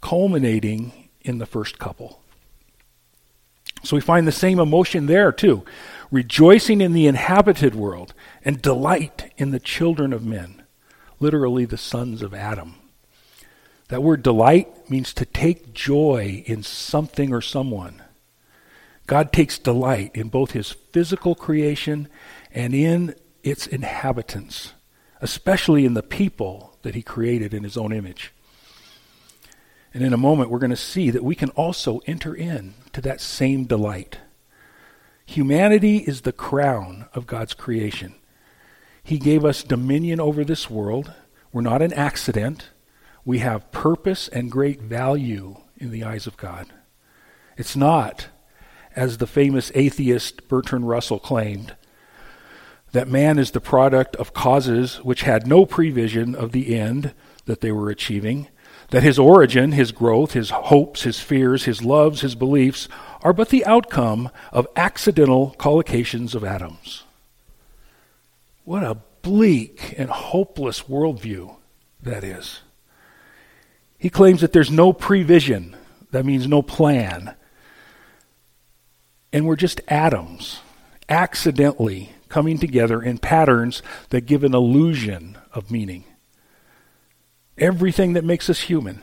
culminating 0.00 1.10
in 1.22 1.38
the 1.38 1.46
first 1.46 1.78
couple. 1.78 2.21
So 3.82 3.96
we 3.96 4.00
find 4.00 4.26
the 4.26 4.32
same 4.32 4.58
emotion 4.58 5.06
there 5.06 5.32
too 5.32 5.64
rejoicing 6.12 6.82
in 6.82 6.92
the 6.92 7.06
inhabited 7.06 7.74
world 7.74 8.12
and 8.44 8.60
delight 8.60 9.32
in 9.38 9.50
the 9.50 9.58
children 9.58 10.12
of 10.12 10.24
men, 10.24 10.62
literally 11.18 11.64
the 11.64 11.78
sons 11.78 12.22
of 12.22 12.34
Adam. 12.34 12.74
That 13.88 14.02
word 14.02 14.22
delight 14.22 14.90
means 14.90 15.12
to 15.14 15.24
take 15.24 15.72
joy 15.72 16.44
in 16.46 16.62
something 16.62 17.32
or 17.32 17.40
someone. 17.40 18.02
God 19.06 19.32
takes 19.32 19.58
delight 19.58 20.12
in 20.14 20.28
both 20.28 20.52
his 20.52 20.70
physical 20.70 21.34
creation 21.34 22.08
and 22.52 22.74
in 22.74 23.14
its 23.42 23.66
inhabitants, 23.66 24.74
especially 25.20 25.84
in 25.84 25.94
the 25.94 26.02
people 26.02 26.76
that 26.82 26.94
he 26.94 27.02
created 27.02 27.54
in 27.54 27.64
his 27.64 27.76
own 27.76 27.92
image. 27.92 28.31
And 29.94 30.02
in 30.02 30.12
a 30.12 30.18
moment, 30.18 30.50
we're 30.50 30.58
going 30.58 30.70
to 30.70 30.76
see 30.76 31.10
that 31.10 31.24
we 31.24 31.34
can 31.34 31.50
also 31.50 32.00
enter 32.06 32.34
in 32.34 32.74
to 32.92 33.00
that 33.02 33.20
same 33.20 33.64
delight. 33.64 34.18
Humanity 35.26 35.98
is 35.98 36.22
the 36.22 36.32
crown 36.32 37.06
of 37.14 37.26
God's 37.26 37.54
creation. 37.54 38.14
He 39.02 39.18
gave 39.18 39.44
us 39.44 39.62
dominion 39.62 40.20
over 40.20 40.44
this 40.44 40.70
world. 40.70 41.12
We're 41.52 41.62
not 41.62 41.82
an 41.82 41.92
accident. 41.92 42.70
We 43.24 43.38
have 43.38 43.70
purpose 43.70 44.28
and 44.28 44.50
great 44.50 44.80
value 44.80 45.56
in 45.76 45.90
the 45.90 46.04
eyes 46.04 46.26
of 46.26 46.36
God. 46.36 46.66
It's 47.56 47.76
not, 47.76 48.28
as 48.96 49.18
the 49.18 49.26
famous 49.26 49.70
atheist 49.74 50.48
Bertrand 50.48 50.88
Russell 50.88 51.18
claimed, 51.18 51.76
that 52.92 53.08
man 53.08 53.38
is 53.38 53.50
the 53.50 53.60
product 53.60 54.16
of 54.16 54.34
causes 54.34 54.96
which 55.02 55.22
had 55.22 55.46
no 55.46 55.66
prevision 55.66 56.34
of 56.34 56.52
the 56.52 56.74
end 56.76 57.14
that 57.46 57.60
they 57.60 57.72
were 57.72 57.90
achieving, 57.90 58.48
that 58.90 59.02
his 59.02 59.18
origin, 59.18 59.72
his 59.72 59.92
growth, 59.92 60.32
his 60.32 60.50
hopes, 60.50 61.02
his 61.02 61.20
fears, 61.20 61.64
his 61.64 61.82
loves, 61.82 62.20
his 62.20 62.34
beliefs 62.34 62.88
are 63.22 63.32
but 63.32 63.48
the 63.48 63.64
outcome 63.64 64.30
of 64.52 64.66
accidental 64.76 65.54
collocations 65.58 66.34
of 66.34 66.44
atoms. 66.44 67.04
What 68.64 68.82
a 68.82 68.98
bleak 69.22 69.94
and 69.96 70.10
hopeless 70.10 70.82
worldview 70.82 71.56
that 72.02 72.24
is. 72.24 72.60
He 73.98 74.10
claims 74.10 74.40
that 74.40 74.52
there's 74.52 74.70
no 74.70 74.92
prevision. 74.92 75.76
That 76.10 76.26
means 76.26 76.46
no 76.46 76.60
plan. 76.60 77.34
And 79.32 79.46
we're 79.46 79.56
just 79.56 79.80
atoms, 79.88 80.60
accidentally 81.08 82.12
coming 82.28 82.58
together 82.58 83.00
in 83.00 83.18
patterns 83.18 83.82
that 84.10 84.26
give 84.26 84.42
an 84.42 84.54
illusion 84.54 85.38
of 85.52 85.70
meaning. 85.70 86.04
Everything 87.62 88.14
that 88.14 88.24
makes 88.24 88.50
us 88.50 88.62
human, 88.62 89.00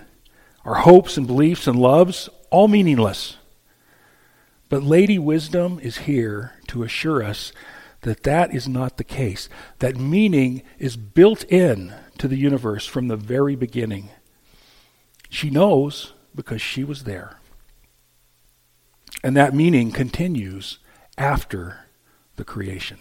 our 0.66 0.76
hopes 0.76 1.16
and 1.16 1.26
beliefs 1.26 1.66
and 1.66 1.80
loves, 1.80 2.28
all 2.50 2.68
meaningless. 2.68 3.38
But 4.68 4.84
Lady 4.84 5.18
Wisdom 5.18 5.80
is 5.82 6.00
here 6.00 6.56
to 6.68 6.84
assure 6.84 7.24
us 7.24 7.54
that 8.02 8.24
that 8.24 8.54
is 8.54 8.68
not 8.68 8.98
the 8.98 9.06
case. 9.06 9.48
That 9.80 9.96
meaning 9.96 10.64
is 10.78 10.98
built 10.98 11.46
in 11.46 11.94
to 12.18 12.28
the 12.28 12.36
universe 12.36 12.86
from 12.86 13.08
the 13.08 13.16
very 13.16 13.56
beginning. 13.56 14.10
She 15.30 15.50
knows 15.50 16.12
because 16.36 16.62
she 16.62 16.84
was 16.84 17.06
there. 17.06 17.40
And 19.24 19.38
that 19.38 19.56
meaning 19.56 19.92
continues 19.92 20.80
after 21.18 21.86
the 22.36 22.44
creation. 22.44 23.00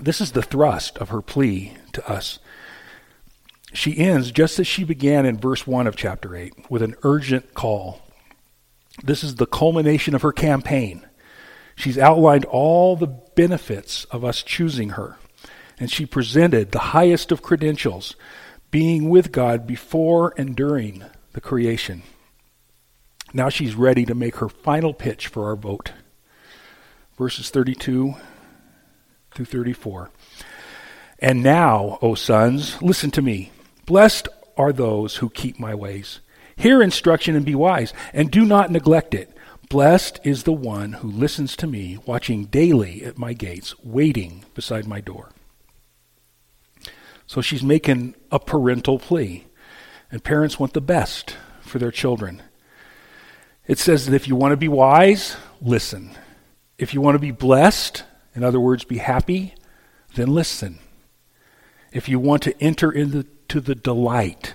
This 0.00 0.20
is 0.20 0.32
the 0.32 0.42
thrust 0.42 0.96
of 0.98 1.08
her 1.08 1.20
plea 1.20 1.74
to 1.92 2.08
us. 2.08 2.38
She 3.72 3.98
ends 3.98 4.30
just 4.30 4.58
as 4.58 4.66
she 4.66 4.84
began 4.84 5.26
in 5.26 5.38
verse 5.38 5.66
1 5.66 5.86
of 5.86 5.96
chapter 5.96 6.34
8 6.36 6.70
with 6.70 6.82
an 6.82 6.94
urgent 7.02 7.54
call. 7.54 8.00
This 9.02 9.22
is 9.22 9.34
the 9.34 9.46
culmination 9.46 10.14
of 10.14 10.22
her 10.22 10.32
campaign. 10.32 11.06
She's 11.76 11.98
outlined 11.98 12.44
all 12.44 12.96
the 12.96 13.06
benefits 13.06 14.04
of 14.06 14.24
us 14.24 14.42
choosing 14.42 14.90
her, 14.90 15.16
and 15.78 15.90
she 15.90 16.06
presented 16.06 16.72
the 16.72 16.78
highest 16.78 17.30
of 17.30 17.42
credentials, 17.42 18.16
being 18.70 19.08
with 19.08 19.32
God 19.32 19.66
before 19.66 20.32
and 20.36 20.56
during 20.56 21.04
the 21.32 21.40
creation. 21.40 22.02
Now 23.32 23.48
she's 23.48 23.74
ready 23.74 24.04
to 24.06 24.14
make 24.14 24.36
her 24.36 24.48
final 24.48 24.94
pitch 24.94 25.28
for 25.28 25.46
our 25.46 25.56
vote. 25.56 25.92
Verses 27.16 27.50
32 27.50 28.14
through 29.38 29.60
34. 29.60 30.10
And 31.20 31.44
now, 31.44 31.98
O 32.02 32.16
sons, 32.16 32.80
listen 32.82 33.12
to 33.12 33.22
me. 33.22 33.52
Blessed 33.86 34.26
are 34.56 34.72
those 34.72 35.16
who 35.16 35.30
keep 35.30 35.60
my 35.60 35.74
ways. 35.76 36.18
Hear 36.56 36.82
instruction 36.82 37.36
and 37.36 37.46
be 37.46 37.54
wise, 37.54 37.94
and 38.12 38.32
do 38.32 38.44
not 38.44 38.72
neglect 38.72 39.14
it. 39.14 39.32
Blessed 39.68 40.18
is 40.24 40.42
the 40.42 40.52
one 40.52 40.94
who 40.94 41.08
listens 41.08 41.54
to 41.56 41.68
me, 41.68 41.98
watching 42.04 42.46
daily 42.46 43.04
at 43.04 43.16
my 43.16 43.32
gates, 43.32 43.78
waiting 43.84 44.44
beside 44.54 44.88
my 44.88 45.00
door. 45.00 45.30
So 47.28 47.40
she's 47.40 47.62
making 47.62 48.16
a 48.32 48.40
parental 48.40 48.98
plea. 48.98 49.46
And 50.10 50.24
parents 50.24 50.58
want 50.58 50.72
the 50.72 50.80
best 50.80 51.36
for 51.60 51.78
their 51.78 51.92
children. 51.92 52.42
It 53.68 53.78
says 53.78 54.06
that 54.06 54.14
if 54.14 54.26
you 54.26 54.34
want 54.34 54.52
to 54.52 54.56
be 54.56 54.68
wise, 54.68 55.36
listen. 55.60 56.16
If 56.76 56.92
you 56.92 57.00
want 57.00 57.14
to 57.14 57.20
be 57.20 57.30
blessed, 57.30 58.02
in 58.38 58.44
other 58.44 58.60
words, 58.60 58.84
be 58.84 58.98
happy, 58.98 59.52
then 60.14 60.28
listen. 60.28 60.78
If 61.92 62.08
you 62.08 62.20
want 62.20 62.40
to 62.44 62.62
enter 62.62 62.92
into 62.92 63.60
the 63.60 63.74
delight 63.74 64.54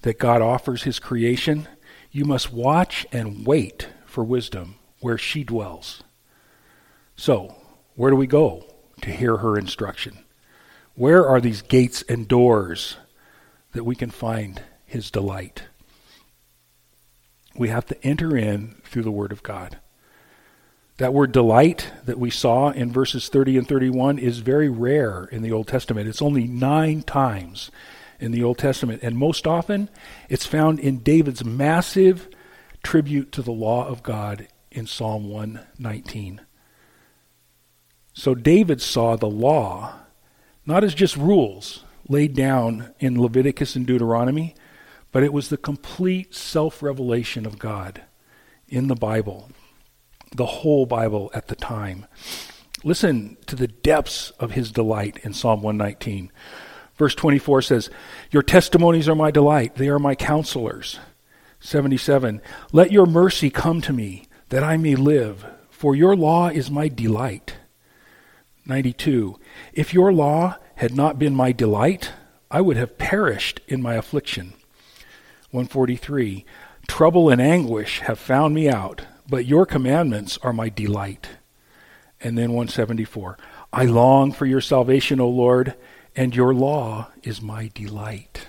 that 0.00 0.18
God 0.18 0.40
offers 0.40 0.84
his 0.84 0.98
creation, 0.98 1.68
you 2.10 2.24
must 2.24 2.50
watch 2.50 3.06
and 3.12 3.46
wait 3.46 3.88
for 4.06 4.24
wisdom 4.24 4.76
where 5.00 5.18
she 5.18 5.44
dwells. 5.44 6.02
So, 7.14 7.56
where 7.94 8.10
do 8.10 8.16
we 8.16 8.26
go 8.26 8.64
to 9.02 9.10
hear 9.10 9.36
her 9.36 9.58
instruction? 9.58 10.24
Where 10.94 11.26
are 11.26 11.42
these 11.42 11.60
gates 11.60 12.00
and 12.08 12.26
doors 12.26 12.96
that 13.72 13.84
we 13.84 13.96
can 13.96 14.10
find 14.10 14.62
his 14.86 15.10
delight? 15.10 15.64
We 17.54 17.68
have 17.68 17.84
to 17.88 18.02
enter 18.02 18.34
in 18.34 18.80
through 18.84 19.02
the 19.02 19.10
Word 19.10 19.30
of 19.30 19.42
God. 19.42 19.76
That 21.00 21.14
word 21.14 21.32
delight 21.32 21.90
that 22.04 22.18
we 22.18 22.28
saw 22.28 22.72
in 22.72 22.92
verses 22.92 23.30
30 23.30 23.56
and 23.56 23.66
31 23.66 24.18
is 24.18 24.40
very 24.40 24.68
rare 24.68 25.24
in 25.32 25.40
the 25.40 25.50
Old 25.50 25.66
Testament. 25.66 26.06
It's 26.06 26.20
only 26.20 26.46
nine 26.46 27.00
times 27.00 27.70
in 28.18 28.32
the 28.32 28.44
Old 28.44 28.58
Testament. 28.58 29.00
And 29.02 29.16
most 29.16 29.46
often, 29.46 29.88
it's 30.28 30.44
found 30.44 30.78
in 30.78 30.98
David's 30.98 31.42
massive 31.42 32.28
tribute 32.82 33.32
to 33.32 33.40
the 33.40 33.50
law 33.50 33.88
of 33.88 34.02
God 34.02 34.46
in 34.70 34.86
Psalm 34.86 35.30
119. 35.30 36.42
So 38.12 38.34
David 38.34 38.82
saw 38.82 39.16
the 39.16 39.24
law 39.24 40.00
not 40.66 40.84
as 40.84 40.92
just 40.92 41.16
rules 41.16 41.82
laid 42.10 42.34
down 42.34 42.92
in 42.98 43.18
Leviticus 43.18 43.74
and 43.74 43.86
Deuteronomy, 43.86 44.54
but 45.12 45.22
it 45.22 45.32
was 45.32 45.48
the 45.48 45.56
complete 45.56 46.34
self 46.34 46.82
revelation 46.82 47.46
of 47.46 47.58
God 47.58 48.02
in 48.68 48.88
the 48.88 48.94
Bible, 48.94 49.48
the 50.34 50.46
whole 50.46 50.86
Bible 50.86 51.30
at 51.34 51.48
the 51.48 51.56
time. 51.56 52.06
Listen 52.82 53.36
to 53.46 53.56
the 53.56 53.68
depths 53.68 54.30
of 54.38 54.52
his 54.52 54.72
delight 54.72 55.18
in 55.22 55.34
Psalm 55.34 55.62
119. 55.62 56.30
Verse 56.96 57.14
24 57.14 57.62
says, 57.62 57.90
Your 58.30 58.42
testimonies 58.42 59.08
are 59.08 59.14
my 59.14 59.30
delight, 59.30 59.76
they 59.76 59.88
are 59.88 59.98
my 59.98 60.14
counselors. 60.14 60.98
77, 61.60 62.40
Let 62.72 62.92
your 62.92 63.06
mercy 63.06 63.50
come 63.50 63.80
to 63.82 63.92
me, 63.92 64.26
that 64.48 64.62
I 64.62 64.76
may 64.76 64.94
live, 64.96 65.46
for 65.70 65.94
your 65.94 66.16
law 66.16 66.48
is 66.48 66.70
my 66.70 66.88
delight. 66.88 67.56
92, 68.66 69.38
If 69.72 69.92
your 69.92 70.12
law 70.12 70.56
had 70.76 70.94
not 70.94 71.18
been 71.18 71.34
my 71.34 71.52
delight, 71.52 72.12
I 72.50 72.60
would 72.60 72.76
have 72.76 72.98
perished 72.98 73.60
in 73.68 73.82
my 73.82 73.94
affliction. 73.94 74.54
143, 75.50 76.44
Trouble 76.88 77.30
and 77.30 77.40
anguish 77.40 78.00
have 78.00 78.18
found 78.18 78.54
me 78.54 78.68
out, 78.68 79.06
but 79.30 79.46
your 79.46 79.64
commandments 79.64 80.38
are 80.42 80.52
my 80.52 80.68
delight. 80.68 81.28
And 82.20 82.36
then 82.36 82.50
174, 82.50 83.38
I 83.72 83.84
long 83.84 84.32
for 84.32 84.44
your 84.44 84.60
salvation, 84.60 85.20
O 85.20 85.28
Lord 85.28 85.74
and 86.16 86.34
your 86.34 86.52
law 86.52 87.08
is 87.22 87.40
my 87.40 87.70
delight. 87.74 88.48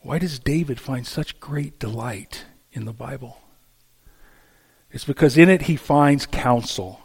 Why 0.00 0.18
does 0.18 0.38
David 0.38 0.80
find 0.80 1.06
such 1.06 1.40
great 1.40 1.78
delight 1.78 2.46
in 2.72 2.84
the 2.84 2.92
Bible? 2.92 3.38
It's 4.90 5.04
because 5.04 5.38
in 5.38 5.48
it 5.48 5.62
he 5.62 5.76
finds 5.76 6.26
counsel, 6.26 7.00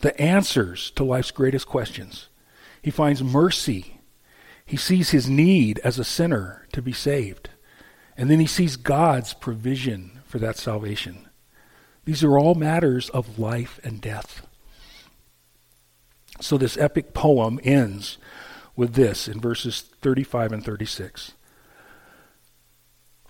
the 0.00 0.18
answers 0.20 0.90
to 0.92 1.04
life's 1.04 1.30
greatest 1.30 1.66
questions. 1.66 2.28
He 2.82 2.90
finds 2.90 3.22
mercy. 3.22 4.00
He 4.64 4.76
sees 4.76 5.10
his 5.10 5.28
need 5.28 5.80
as 5.80 5.98
a 5.98 6.04
sinner 6.04 6.66
to 6.72 6.82
be 6.82 6.92
saved. 6.92 7.50
And 8.16 8.30
then 8.30 8.40
he 8.40 8.46
sees 8.46 8.76
God's 8.76 9.32
provision 9.32 10.20
for 10.24 10.38
that 10.38 10.56
salvation. 10.56 11.25
These 12.06 12.24
are 12.24 12.38
all 12.38 12.54
matters 12.54 13.10
of 13.10 13.38
life 13.38 13.78
and 13.84 14.00
death. 14.00 14.46
So 16.40 16.56
this 16.56 16.78
epic 16.78 17.12
poem 17.12 17.58
ends 17.64 18.16
with 18.76 18.94
this 18.94 19.26
in 19.26 19.40
verses 19.40 19.80
35 19.80 20.52
and 20.52 20.64
36. 20.64 21.32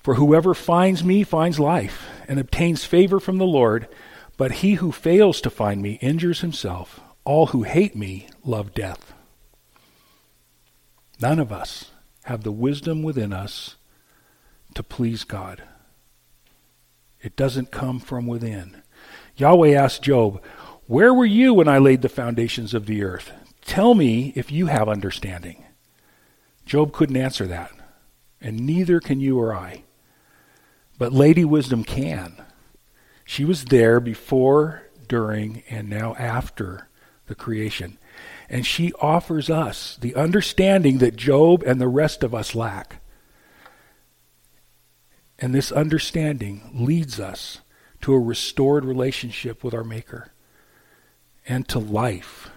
For 0.03 0.15
whoever 0.15 0.55
finds 0.55 1.03
me 1.03 1.25
finds 1.25 1.59
life 1.59 2.07
and 2.29 2.39
obtains 2.39 2.85
favor 2.85 3.19
from 3.19 3.39
the 3.39 3.47
Lord, 3.47 3.89
but 4.37 4.53
he 4.53 4.75
who 4.75 4.93
fails 4.93 5.41
to 5.41 5.51
find 5.51 5.81
me 5.81 5.95
injures 6.03 6.43
himself. 6.43 7.01
All 7.25 7.47
who 7.47 7.63
hate 7.63 7.97
me 7.97 8.29
love 8.45 8.75
death. 8.75 9.15
None 11.19 11.39
of 11.39 11.51
us 11.51 11.91
have 12.25 12.43
the 12.43 12.53
wisdom 12.53 13.03
within 13.03 13.33
us 13.33 13.77
to 14.75 14.83
please 14.83 15.25
God. 15.25 15.63
It 17.27 17.35
doesn't 17.35 17.73
come 17.73 17.99
from 17.99 18.29
within. 18.29 18.83
Yahweh 19.35 19.73
asked 19.73 20.01
Job, 20.01 20.41
Where 20.87 21.13
were 21.13 21.27
you 21.27 21.55
when 21.55 21.67
I 21.67 21.79
laid 21.79 22.03
the 22.03 22.09
foundations 22.09 22.73
of 22.73 22.87
the 22.87 23.03
earth? 23.03 23.33
Tell 23.63 23.97
me 23.97 24.33
if 24.37 24.53
you 24.53 24.67
have 24.67 24.89
understanding. 24.89 25.65
Job 26.67 26.93
couldn't 26.93 27.17
answer 27.17 27.49
that, 27.49 27.73
and 28.41 28.61
neither 28.61 29.01
can 29.01 29.19
you 29.19 29.41
or 29.41 29.53
I. 29.53 29.83
But 30.99 31.13
Lady 31.13 31.45
Wisdom 31.45 31.83
can. 31.83 32.45
She 33.25 33.45
was 33.45 33.65
there 33.65 33.99
before, 33.99 34.85
during, 35.09 35.65
and 35.69 35.91
now 35.91 36.15
after 36.15 36.87
the 37.27 37.35
creation. 37.35 37.99
And 38.49 38.65
she 38.65 38.93
offers 39.01 39.51
us 39.51 39.99
the 40.01 40.15
understanding 40.15 40.99
that 40.99 41.17
Job 41.17 41.65
and 41.65 41.81
the 41.81 41.89
rest 41.89 42.23
of 42.23 42.37
us 42.37 42.55
lack. 42.55 43.03
And 45.39 45.55
this 45.55 45.71
understanding 45.71 46.71
leads 46.75 47.21
us 47.21 47.61
to 48.03 48.15
a 48.15 48.19
restored 48.19 48.85
relationship 48.85 49.63
with 49.63 49.75
our 49.75 49.85
Maker 49.85 50.33
and 51.47 51.69
to 51.69 51.79
life. 51.79 52.51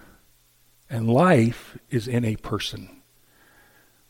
And 0.89 1.09
life 1.09 1.77
is 1.89 2.07
in 2.07 2.25
a 2.25 2.35
person. 2.37 3.01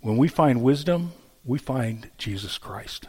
When 0.02 0.18
we 0.18 0.28
find 0.28 0.62
wisdom, 0.62 1.12
we 1.44 1.60
find 1.60 2.10
Jesus 2.18 2.58
Christ. 2.58 3.08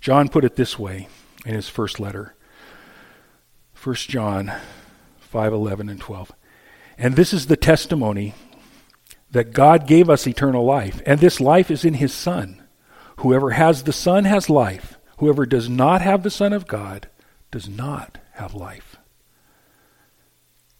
John 0.00 0.28
put 0.28 0.44
it 0.44 0.56
this 0.56 0.78
way 0.78 1.08
in 1.44 1.54
his 1.54 1.68
first 1.68 1.98
letter 1.98 2.34
1 3.74 3.94
John 4.08 4.52
5:11 5.20 5.88
and 5.88 6.00
12. 6.00 6.32
And 6.98 7.14
this 7.14 7.32
is 7.32 7.46
the 7.46 7.56
testimony 7.56 8.34
that 9.30 9.52
God 9.52 9.86
gave 9.86 10.08
us 10.08 10.26
eternal 10.26 10.64
life, 10.64 11.02
and 11.04 11.20
this 11.20 11.40
life 11.40 11.70
is 11.70 11.84
in 11.84 11.94
his 11.94 12.12
son. 12.12 12.62
Whoever 13.16 13.50
has 13.50 13.84
the 13.84 13.92
son 13.92 14.24
has 14.24 14.50
life. 14.50 14.98
Whoever 15.18 15.46
does 15.46 15.68
not 15.68 16.02
have 16.02 16.22
the 16.22 16.30
son 16.30 16.52
of 16.52 16.66
God 16.66 17.08
does 17.50 17.68
not 17.68 18.18
have 18.32 18.54
life. 18.54 18.96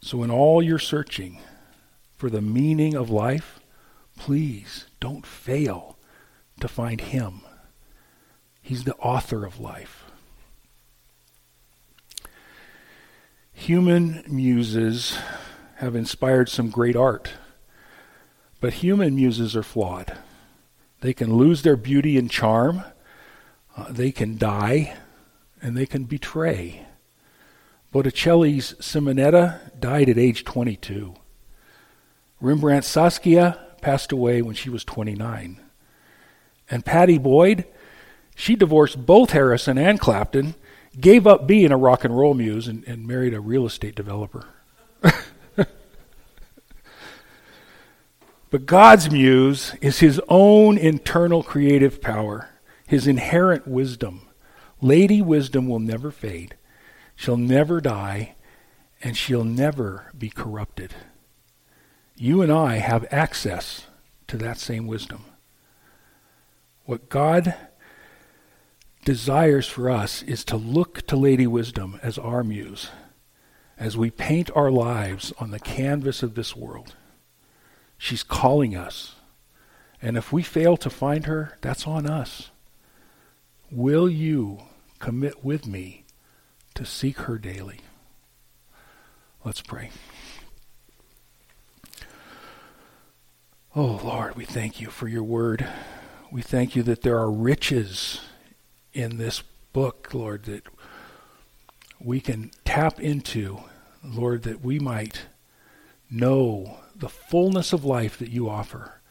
So 0.01 0.23
in 0.23 0.29
all 0.29 0.61
your 0.61 0.79
searching 0.79 1.39
for 2.15 2.29
the 2.29 2.41
meaning 2.41 2.95
of 2.95 3.09
life, 3.09 3.59
please 4.15 4.85
don't 4.99 5.25
fail 5.25 5.97
to 6.59 6.67
find 6.67 7.01
him. 7.01 7.41
He's 8.61 8.83
the 8.83 8.95
author 8.95 9.45
of 9.45 9.59
life. 9.59 10.03
Human 13.53 14.23
muses 14.27 15.17
have 15.77 15.95
inspired 15.95 16.47
some 16.47 16.69
great 16.69 16.95
art, 16.95 17.31
but 18.61 18.73
human 18.73 19.15
muses 19.15 19.55
are 19.55 19.63
flawed. 19.63 20.17
They 21.01 21.13
can 21.13 21.35
lose 21.35 21.61
their 21.61 21.77
beauty 21.77 22.17
and 22.17 22.29
charm, 22.29 22.83
uh, 23.75 23.91
they 23.91 24.11
can 24.11 24.37
die, 24.37 24.97
and 25.61 25.77
they 25.77 25.85
can 25.85 26.05
betray. 26.05 26.85
Botticelli's 27.91 28.73
Simonetta 28.73 29.79
died 29.79 30.09
at 30.09 30.17
age 30.17 30.43
22. 30.43 31.15
Rembrandt's 32.41 32.87
Saskia 32.87 33.59
passed 33.81 34.11
away 34.11 34.41
when 34.41 34.55
she 34.55 34.69
was 34.69 34.83
29. 34.83 35.61
And 36.69 36.85
Pattie 36.85 37.17
Boyd, 37.17 37.65
she 38.35 38.55
divorced 38.55 39.05
both 39.05 39.31
Harrison 39.31 39.77
and 39.77 39.99
Clapton 39.99 40.55
gave 40.99 41.27
up 41.27 41.47
being 41.47 41.71
a 41.71 41.77
rock 41.77 42.03
and 42.03 42.17
roll 42.17 42.33
muse 42.33 42.67
and, 42.67 42.83
and 42.85 43.07
married 43.07 43.33
a 43.33 43.39
real 43.39 43.65
estate 43.65 43.95
developer. 43.95 44.47
but 48.49 48.65
God's 48.65 49.11
muse 49.11 49.73
is 49.81 49.99
his 49.99 50.21
own 50.29 50.77
internal 50.77 51.43
creative 51.43 52.01
power, 52.01 52.49
his 52.85 53.07
inherent 53.07 53.67
wisdom. 53.67 54.21
Lady 54.81 55.21
Wisdom 55.21 55.67
will 55.67 55.79
never 55.79 56.11
fade, 56.11 56.55
she'll 57.15 57.37
never 57.37 57.81
die, 57.81 58.35
and 59.03 59.17
she'll 59.17 59.43
never 59.43 60.11
be 60.17 60.29
corrupted. 60.29 60.93
You 62.15 62.41
and 62.41 62.51
I 62.51 62.77
have 62.77 63.05
access 63.11 63.87
to 64.27 64.37
that 64.37 64.57
same 64.57 64.87
wisdom. 64.87 65.25
What 66.85 67.09
God 67.09 67.53
desires 69.03 69.67
for 69.67 69.89
us 69.89 70.21
is 70.23 70.43
to 70.45 70.57
look 70.57 71.05
to 71.07 71.15
Lady 71.15 71.47
Wisdom 71.47 71.99
as 72.01 72.17
our 72.17 72.43
muse, 72.43 72.89
as 73.77 73.97
we 73.97 74.09
paint 74.09 74.49
our 74.55 74.71
lives 74.71 75.33
on 75.39 75.51
the 75.51 75.59
canvas 75.59 76.23
of 76.23 76.35
this 76.35 76.55
world. 76.55 76.95
She's 77.97 78.23
calling 78.23 78.75
us. 78.75 79.15
And 80.01 80.17
if 80.17 80.31
we 80.31 80.43
fail 80.43 80.77
to 80.77 80.89
find 80.89 81.25
her, 81.25 81.57
that's 81.61 81.87
on 81.87 82.05
us. 82.05 82.51
Will 83.71 84.09
you 84.09 84.59
commit 84.99 85.43
with 85.43 85.65
me 85.65 86.05
to 86.75 86.85
seek 86.85 87.19
her 87.21 87.37
daily? 87.37 87.79
Let's 89.43 89.61
pray. 89.61 89.89
Oh, 93.75 93.99
Lord, 94.03 94.35
we 94.35 94.45
thank 94.45 94.79
you 94.81 94.89
for 94.89 95.07
your 95.07 95.23
word. 95.23 95.67
We 96.31 96.41
thank 96.41 96.75
you 96.75 96.83
that 96.83 97.01
there 97.01 97.17
are 97.17 97.31
riches 97.31 98.21
in 98.93 99.17
this 99.17 99.43
book, 99.73 100.13
Lord, 100.13 100.43
that 100.43 100.63
we 101.99 102.19
can 102.19 102.51
tap 102.65 102.99
into, 102.99 103.59
Lord, 104.03 104.43
that 104.43 104.63
we 104.63 104.79
might 104.79 105.27
know 106.09 106.79
the 106.95 107.09
fullness 107.09 107.73
of 107.73 107.85
life 107.85 108.17
that 108.19 108.29
you 108.29 108.49
offer. 108.49 109.01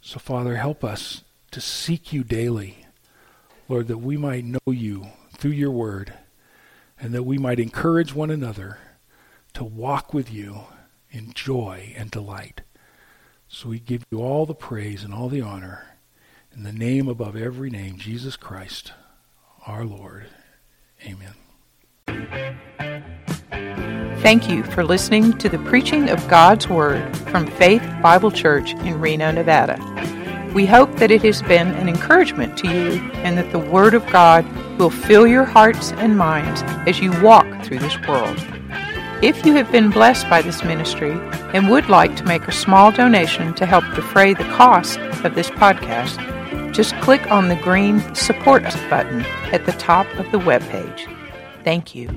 So, 0.00 0.18
Father, 0.18 0.56
help 0.56 0.84
us 0.84 1.22
to 1.50 1.60
seek 1.60 2.12
you 2.12 2.24
daily, 2.24 2.86
Lord, 3.68 3.88
that 3.88 3.98
we 3.98 4.16
might 4.16 4.44
know 4.44 4.60
you 4.66 5.06
through 5.36 5.52
your 5.52 5.70
word, 5.70 6.12
and 7.00 7.12
that 7.14 7.24
we 7.24 7.38
might 7.38 7.60
encourage 7.60 8.14
one 8.14 8.30
another 8.30 8.78
to 9.54 9.64
walk 9.64 10.14
with 10.14 10.32
you 10.32 10.62
in 11.10 11.32
joy 11.32 11.94
and 11.96 12.10
delight. 12.10 12.62
So 13.48 13.68
we 13.68 13.78
give 13.80 14.04
you 14.10 14.20
all 14.20 14.46
the 14.46 14.54
praise 14.54 15.04
and 15.04 15.12
all 15.12 15.28
the 15.28 15.42
honor. 15.42 15.96
In 16.54 16.62
the 16.62 16.72
name 16.72 17.08
above 17.08 17.36
every 17.36 17.70
name, 17.70 17.96
Jesus 17.98 18.36
Christ, 18.36 18.92
our 19.66 19.84
Lord. 19.84 20.26
Amen. 21.06 21.34
Thank 24.22 24.48
you 24.48 24.62
for 24.62 24.84
listening 24.84 25.36
to 25.38 25.48
the 25.48 25.58
preaching 25.58 26.08
of 26.08 26.28
God's 26.28 26.68
Word 26.68 27.16
from 27.30 27.44
Faith 27.44 27.82
Bible 28.00 28.30
Church 28.30 28.72
in 28.72 29.00
Reno, 29.00 29.32
Nevada. 29.32 29.76
We 30.54 30.64
hope 30.64 30.94
that 30.98 31.10
it 31.10 31.22
has 31.22 31.42
been 31.42 31.66
an 31.72 31.88
encouragement 31.88 32.56
to 32.58 32.68
you 32.68 33.02
and 33.24 33.36
that 33.36 33.50
the 33.50 33.58
Word 33.58 33.94
of 33.94 34.06
God 34.12 34.46
will 34.78 34.90
fill 34.90 35.26
your 35.26 35.42
hearts 35.42 35.90
and 35.94 36.16
minds 36.16 36.62
as 36.86 37.00
you 37.00 37.10
walk 37.20 37.64
through 37.64 37.80
this 37.80 37.98
world. 38.06 38.38
If 39.22 39.44
you 39.44 39.54
have 39.54 39.72
been 39.72 39.90
blessed 39.90 40.30
by 40.30 40.40
this 40.40 40.62
ministry 40.62 41.18
and 41.52 41.68
would 41.68 41.88
like 41.88 42.14
to 42.18 42.24
make 42.24 42.46
a 42.46 42.52
small 42.52 42.92
donation 42.92 43.54
to 43.54 43.66
help 43.66 43.84
defray 43.96 44.34
the 44.34 44.44
cost 44.44 45.00
of 45.24 45.34
this 45.34 45.50
podcast, 45.50 46.72
just 46.72 46.94
click 47.00 47.28
on 47.32 47.48
the 47.48 47.56
green 47.56 48.14
Support 48.14 48.64
Us 48.66 48.76
button 48.88 49.22
at 49.52 49.66
the 49.66 49.72
top 49.72 50.06
of 50.14 50.30
the 50.30 50.38
web 50.38 50.62
page. 50.68 51.08
Thank 51.64 51.96
you. 51.96 52.08